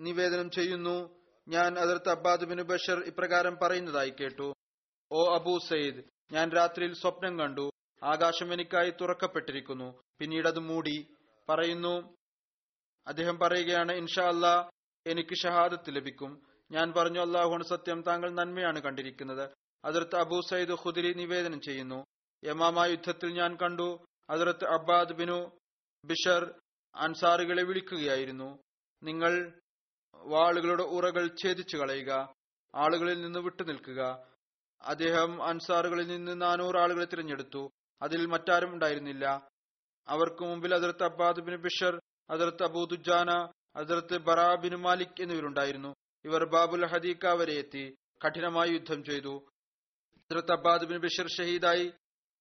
[0.00, 1.24] നിവേദനം ചെയ്യുന്നു.
[1.48, 4.52] ഞാൻ അതിർത്ത് അബ്ബാദ് ബിൻ ബഷർ ഇപ്രകാരം പറയുന്നതായി കേട്ടു.
[5.12, 7.70] ഓ അബൂ സയ്യിദ് ഞാൻ രാത്രിയിൽ സ്വപ്നം കണ്ടു.
[8.02, 10.02] ആകാശം എനിക്കായി തുറക്കപ്പെട്ടിരിക്കുന്നു.
[10.18, 11.14] പിന്നീട് അത് മൂടി
[11.48, 12.16] പറയുന്നു.
[13.06, 14.70] അദ്ദേഹം പറയുകയാണ് ഇൻഷാ അല്ലാ
[15.06, 16.42] എനിക്ക് ഷഹാദത്ത് ലഭിക്കും.
[16.70, 19.50] ഞാൻ പറഞ്ഞു അള്ളാഹുണ് സത്യം താങ്കൾ നന്മയാണ് കണ്ടിരിക്കുന്നത്.
[19.84, 22.04] അതിർത്ത് അബൂ സയ്ദ് ഖുദിരി നിവേദനം ചെയ്യുന്നു.
[22.44, 24.04] യമാമ യുദ്ധത്തിൽ ഞാൻ കണ്ടു.
[24.30, 25.58] അതിർത്ത് അബ്ബാദ് ബിനു
[26.04, 26.54] ബിഷർ
[26.94, 28.58] അൻസാറുകളെ വിളിക്കുകയായിരുന്നു.
[29.02, 29.60] നിങ്ങൾ
[30.14, 32.34] വാളുകളുടെ ഉറകൾ ഛേദിച്ചു കളയുക.
[32.74, 34.26] ആളുകളിൽ നിന്ന് വിട്ടുനിൽക്കുക
[34.82, 37.70] അദ്ദേഹം അൻസാറുകളിൽ നിന്ന് നാനൂറ് ആളുകളെ തിരഞ്ഞെടുത്തു.
[38.02, 39.47] അതിൽ മറ്റാരും ഉണ്ടായിരുന്നില്ല.
[40.08, 42.00] അവർക്ക് മുമ്പിൽ അതിർത്ത് അബ്ബാദ് ബിൻ ബിഷർ
[42.30, 45.94] അതിർത്ത് അബൂദുജാന അതിർത്ത് ബറാ ബിൻ മാലിക് എന്നിവരുണ്ടായിരുന്നു.
[46.24, 47.96] ഇവർ ബാബുൽ ഹദീക്ക വരെ എത്തി
[48.26, 49.46] കഠിനമായി യുദ്ധം ചെയ്തു.
[50.16, 51.92] അതിർത്ത് അബ്ബാദ് ബിൻ ബിഷർ ഷഹീദായി.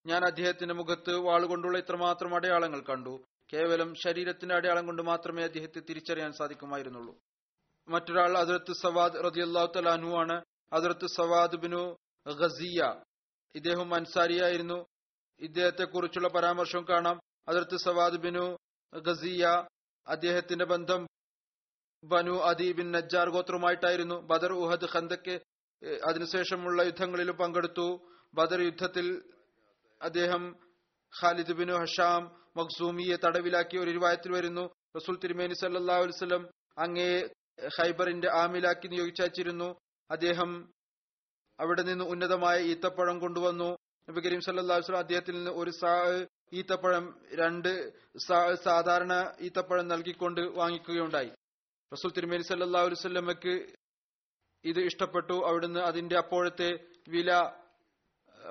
[0.06, 3.24] ഞാൻ അദ്ദേഹത്തിന്റെ മുഖത്ത് വാളുകൊണ്ടുള്ള ഇത്രമാത്രം അടയാളങ്ങൾ കണ്ടു.
[3.54, 7.18] കേവലം ശരീരത്തിന്റെ അടയാളം കൊണ്ട് മാത്രമേ അദ്ദേഹത്തെ തിരിച്ചറിയാൻ സാധിക്കുമായിരുന്നുള്ളൂ.
[7.88, 10.44] മറ്റൊരാൾ അതിർത്ത് സവാദ് റതിയല്ലാഹു തലാനു ആണ്.
[10.74, 11.98] അതിർത്ത് സവാദ് ബിനു
[12.28, 13.02] ഗസിയ
[13.56, 14.86] ഇദ്ദേഹം അൻസാരിയായിരുന്നു.
[15.40, 17.20] ഇദ്ദേഹത്തെ കുറിച്ചുള്ള പരാമർശം കാണാം.
[17.48, 18.46] ഹസരത്ത് സവാദ് ബിനു
[18.94, 19.44] ഗസിയ
[20.08, 21.02] അദ്ദേഹത്തിന്റെ ബന്ധം
[22.04, 24.18] ബനു അദി ബിൻ നജ്ജാർ ഗോത്രവുമായിട്ടായിരുന്നു.
[24.32, 25.36] ബദർ ഉഹദ് ഖന്തക്ക്
[26.10, 27.88] അതിനുശേഷമുള്ള യുദ്ധങ്ങളിൽ പങ്കെടുത്തു.
[28.34, 29.08] ബദർ യുദ്ധത്തിൽ
[30.02, 30.44] അദ്ദേഹം
[31.14, 32.24] ഖാലിദ് ബിനു ഹഷാം
[32.58, 34.64] മഖ്സൂമിയെ തടവിലാക്കി ഒരു രൂപായത്തിൽ വരുന്നു.
[34.98, 36.44] റസൂൽ തിരുമേനി സല്ലാ അലൈഹി വസല്ലം
[36.78, 37.12] അങ്ങേ
[37.78, 39.70] ഹൈബറിന്റെ ആമിലാക്കി നിയോഗിച്ചയച്ചിരുന്നു.
[40.10, 40.52] അദ്ദേഹം
[41.60, 43.70] അവിടെ നിന്ന് ഉന്നതമായ ഈത്തപ്പഴം കൊണ്ടുവന്നു.
[44.08, 45.94] നബി കരീം സല്ലാ വസല്ലം അദ്ദേഹത്തിൽ നിന്ന് ഒരു സാ
[46.54, 47.92] ഈത്തപ്പഴം രണ്ട്
[48.64, 51.32] സാധാരണ ഈത്തപ്പഴം നൽകിക്കൊണ്ട് വാങ്ങിക്കുകയുണ്ടായി.
[51.94, 53.66] റസൂൽ തിരുമേനി സല്ലാ അലുസല്ലമ്മക്ക്
[54.66, 55.34] ഇത് ഇഷ്ടപ്പെട്ടു.
[55.34, 56.80] അവിടുന്ന് അതിന്റെ അപ്പോഴത്തെ
[57.10, 57.52] വില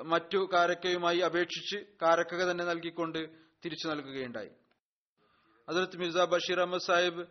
[0.05, 3.18] മറ്റു കാരക്കയുമായി അപേക്ഷിച്ച് കാരക്ക തന്നെ നൽകിക്കൊണ്ട്
[3.64, 4.51] തിരിച്ചു നൽകുകയുണ്ടായി.
[5.68, 7.26] അതിർത്ത് മിർസ ബഷീർ അഹമ്മദ് സാഹിബ്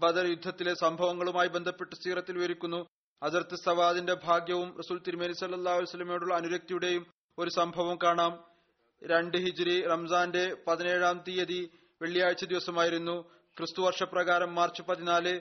[0.00, 2.86] ബദർ യുദ്ധത്തിലെ സംഭവങ്ങളുമായി ബന്ധപ്പെട്ട് സീറത്തിൽ വിവരിക്കുന്നു.
[3.22, 7.06] അതിർത്ത് സവാദിന്റെ ഭാഗ്യവും റസൂൽ തിരുമേനി സല്ലാ അലൈഹി വസല്ലമയോടുള്ള അനുരക്തിയുടെയും
[7.38, 8.57] ഒരു സംഭവം കാണാം.
[9.02, 11.70] രണ്ട് ഹിജ്രി റംസാന്റെ പതിനേഴാം തീയതി
[12.02, 13.30] വെള്ളിയാഴ്ച ദിവസമായിരുന്നു.
[13.58, 15.40] ക്രിസ്തു വർഷപ്രകാരം മാർച്ച് പതിനാല്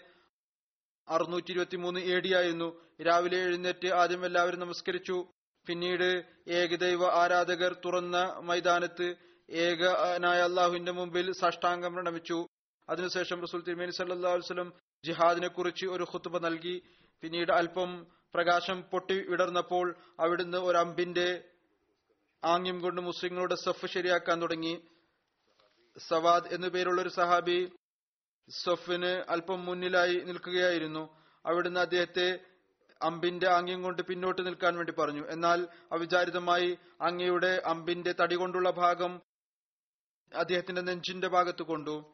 [1.09, 2.81] അറുന്നൂറ്റി ഇരുപത്തിമൂന്ന് എ ഡി ആയിരുന്നു.
[3.01, 5.25] രാവിലെ എഴുന്നേറ്റ് ആദ്യം എല്ലാവരും നമസ്കരിച്ചു.
[5.67, 9.15] പിന്നീട് ഏകദൈവ ആരാധകർ തുറന്ന മൈതാനത്ത്
[9.49, 12.47] ഏകനായ അള്ളാഹുവിന്റെ മുമ്പിൽ സാഷ്ടാംഗം പ്രണമിച്ചു.
[12.89, 14.73] അതിനുശേഷം റസൂൽ തിരുമേനി വസല്ലം
[15.05, 16.81] ജിഹാദിനെ കുറിച്ച് ഒരു ഖുത്ബ നൽകി.
[17.21, 21.43] പിന്നീട് അല്പം പ്രകാശം പൊട്ടി വിടർന്നപ്പോൾ അവിടുന്ന് ഒരു അമ്പിന്റെ
[22.43, 24.81] ആംഗ്യം കൊണ്ട് മുസ്ലിങ്ങളുടെ സഫ് ശരിയാക്കാൻ തുടങ്ങി.
[26.07, 27.71] സവാദ് എന്നുപേരുള്ള ഒരു സഹാബി
[28.49, 31.23] സഫിന് അല്പം മുന്നിലായി നിൽക്കുകയായിരുന്നു.
[31.45, 32.39] അവിടുന്ന് അദ്ദേഹത്തെ
[33.01, 35.27] അമ്പിന്റെ ആംഗ്യം കൊണ്ട് പിന്നോട്ട് നിൽക്കാൻ വേണ്ടി പറഞ്ഞു.
[35.29, 39.21] എന്നാൽ അവിചാരിതമായി അങ്ങയുടെ അമ്പിന്റെ തടി കൊണ്ടുള്ള ഭാഗം
[40.35, 42.13] അദ്ദേഹത്തിന്റെ നെഞ്ചിന്റെ ഭാഗത്ത് കൊണ്ടു.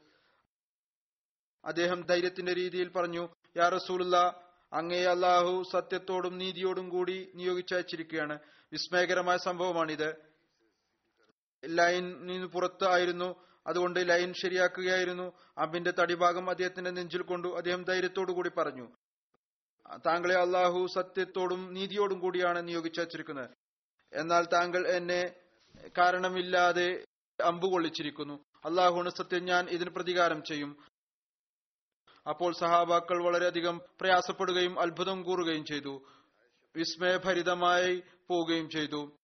[1.66, 4.40] അദ്ദേഹം ധൈര്യത്തിന്റെ രീതിയിൽ പറഞ്ഞു യാ റസൂലുള്ള
[4.74, 8.40] അങ്ങേ അള്ളാഹു സത്യത്തോടും നീതിയോടും കൂടി നിയോഗിച്ചയച്ചിരിക്കുകയാണ്.
[8.72, 10.16] വിസ്മയകരമായ സംഭവമാണിത്.
[11.66, 13.36] ലൈൻ നിന്ന് പുറത്തായിരുന്നു
[13.68, 15.32] അതുകൊണ്ട് ലൈൻ ശരിയാക്കുകയായിരുന്നു.
[15.58, 18.90] അമ്പിന്റെ തടിഭാഗം അദ്ദേഹത്തിന്റെ നെഞ്ചിൽ കൊണ്ടു അദ്ദേഹം ധൈര്യത്തോടു കൂടി പറഞ്ഞു.
[20.06, 23.50] താങ്കളെ അള്ളാഹു സത്യത്തോടും നീതിയോടും കൂടിയാണ് നിയോഗിച്ചിരിക്കുന്നത്
[24.14, 25.36] എന്നാൽ താങ്കൾ എന്നെ
[25.98, 27.06] കാരണമില്ലാതെ
[27.44, 30.93] അമ്പ് കൊള്ളിച്ചിരിക്കുന്നു അള്ളാഹുണ് സത്യം ഞാൻ ഇതിന് പ്രതികാരം ചെയ്യും.
[32.30, 36.02] അപ്പോൾ സഹാബാക്കൾ വളരെയധികം പ്രയാസപ്പെടുകയും അത്ഭുതം കൂറുകയും ചെയ്തു.
[36.76, 39.18] വിസ്മയഭരിതമായി പോവുകയും ചെയ്തു.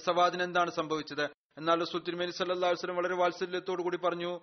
[0.00, 1.30] സവാദിന് എന്താണ് സംഭവിച്ചത്?
[1.56, 4.40] എന്നാൽ സുത്തിരിമേനി സല്ലാസ്ലം വളരെ വാത്സല്യത്തോടു കൂടി പറഞ്ഞു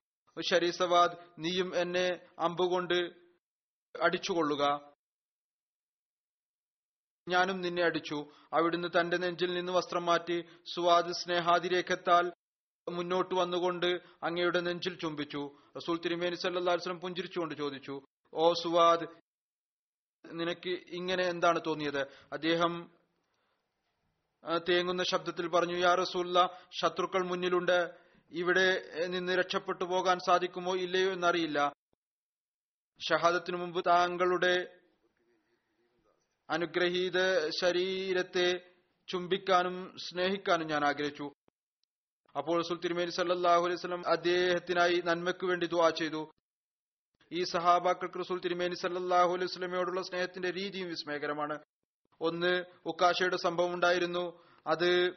[0.51, 3.11] ഷരീ സവാദ് നീയും എന്നെ അമ്പുകൊണ്ട്
[4.01, 4.93] അടിച്ചുകൊള്ളുക.
[7.27, 8.31] ഞാനും നിന്നെ അടിച്ചു.
[8.53, 10.45] അവിടുന്ന് തന്റെ നെഞ്ചിൽ നിന്ന് വസ്ത്രം മാറ്റി
[10.75, 12.31] സുവാദ് സ്നേഹാതിരേഖത്താൽ
[12.91, 15.57] മുന്നോട്ട് വന്നുകൊണ്ട് അങ്ങയുടെ നെഞ്ചിൽ ചുംബിച്ചു.
[15.77, 18.01] റസൂൽ തിരുമേനി വസല്ലം പുഞ്ചിരിച്ചുകൊണ്ട് ചോദിച്ചു
[18.33, 19.05] ഓ സുവാദ്
[20.25, 22.07] നിനക്ക് ഇങ്ങനെ എന്താണ് തോന്നിയത്?
[22.33, 22.91] അദ്ദേഹം
[24.69, 27.97] തേങ്ങുന്ന ശബ്ദത്തിൽ പറഞ്ഞു യാ റസൂല്ല ശത്രുക്കൾ മുന്നിലുണ്ട്.
[28.31, 28.67] ഇവിടെ
[29.07, 31.73] നിന്ന് രക്ഷപ്പെട്ടു പോകാൻ സാധിക്കുമോ ഇല്ലയോ എന്നറിയില്ല.
[33.09, 34.79] ഷഹാദത്തിനു മുമ്പ് താങ്കളുടെ
[36.49, 38.47] അനുഗ്രഹീത ശരീരത്തെ
[39.07, 41.31] ചുംബിക്കാനും സ്നേഹിക്കാനും ഞാൻ ആഗ്രഹിച്ചു.
[42.37, 46.31] അപ്പോൾ റസൂൽ തിരുമേനി സല്ലല്ലാഹു അലൈഹി സ്വലം അദ്ദേഹത്തിനായി നന്മയ്ക്ക് വേണ്ടി ദുവാ ചെയ്തു.
[47.31, 51.59] ഈ സഹാബാക്കൾക്ക് റസൂൽ തിരുമേനി സല്ലല്ലാഹു അലൈഹി സ്വലമയോടുള്ള സ്നേഹത്തിന്റെ രീതിയും വിസ്മയകരമാണ്.
[52.21, 54.41] ഒന്ന് ഉക്കാശയുടെ സംഭവം ഉണ്ടായിരുന്നു.
[54.67, 55.09] അത്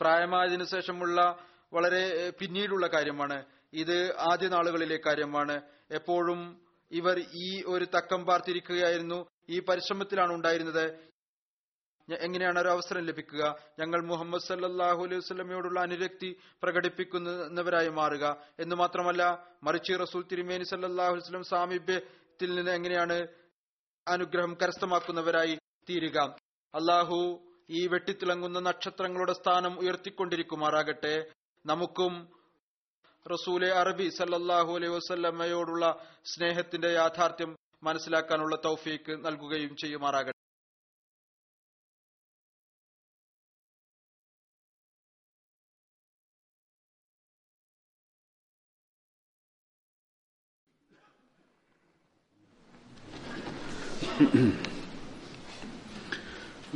[0.00, 1.38] പ്രായമായതിനു ശേഷമുള്ള
[1.72, 3.44] വളരെ പിന്നീടുള്ള കാര്യമാണ്.
[3.72, 5.62] ഇത് ആദ്യ നാളുകളിലെ കാര്യമാണ്.
[5.90, 9.26] എപ്പോഴും ഇവർ ഈ ഒരു തക്കം പാർത്തിരിക്കുകയായിരുന്നു.
[9.48, 11.08] ഈ പരിശ്രമത്തിലാണ് ഉണ്ടായിരുന്നത്.
[12.16, 13.56] എങ്ങനെയാണ് ഒരു അവസരം ലഭിക്കുക?
[13.78, 18.36] ഞങ്ങൾ മുഹമ്മദ് സല്ലാഹു അലൈഹി വസ്ലമയോടുള്ള അനുരക്തി പ്രകടിപ്പിക്കുന്നവരായി മാറുക.
[18.60, 23.26] എന്ന് മാത്രമല്ല മറിച്ച് റസൂൽ തിരുമേനി സല്ലാഹു വസല്ലം സാമീപ്യത്തിൽ നിന്ന് എങ്ങനെയാണ്
[24.08, 25.58] അനുഗ്രഹം കരസ്ഥമാക്കുന്നവരായി
[25.90, 26.18] തീരുക?
[26.74, 27.18] അള്ളാഹു
[27.70, 31.26] ഈ വെട്ടിത്തിളങ്ങുന്ന നക്ഷത്രങ്ങളുടെ സ്ഥാനം ഉയർത്തിക്കൊണ്ടിരിക്കുമാറാകട്ടെ.
[31.66, 32.28] നമുക്കും
[33.32, 40.37] റസൂലെ അറബി സല്ലാഹു അലൈഹി വസല്ലമയോടുള്ള സ്നേഹത്തിന്റെ യാഥാർത്ഥ്യം മനസ്സിലാക്കാനുള്ള തൗഫീക്ക് നൽകുകയും ചെയ്യുമാറാകട്ടെ.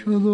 [0.00, 0.26] ونشهد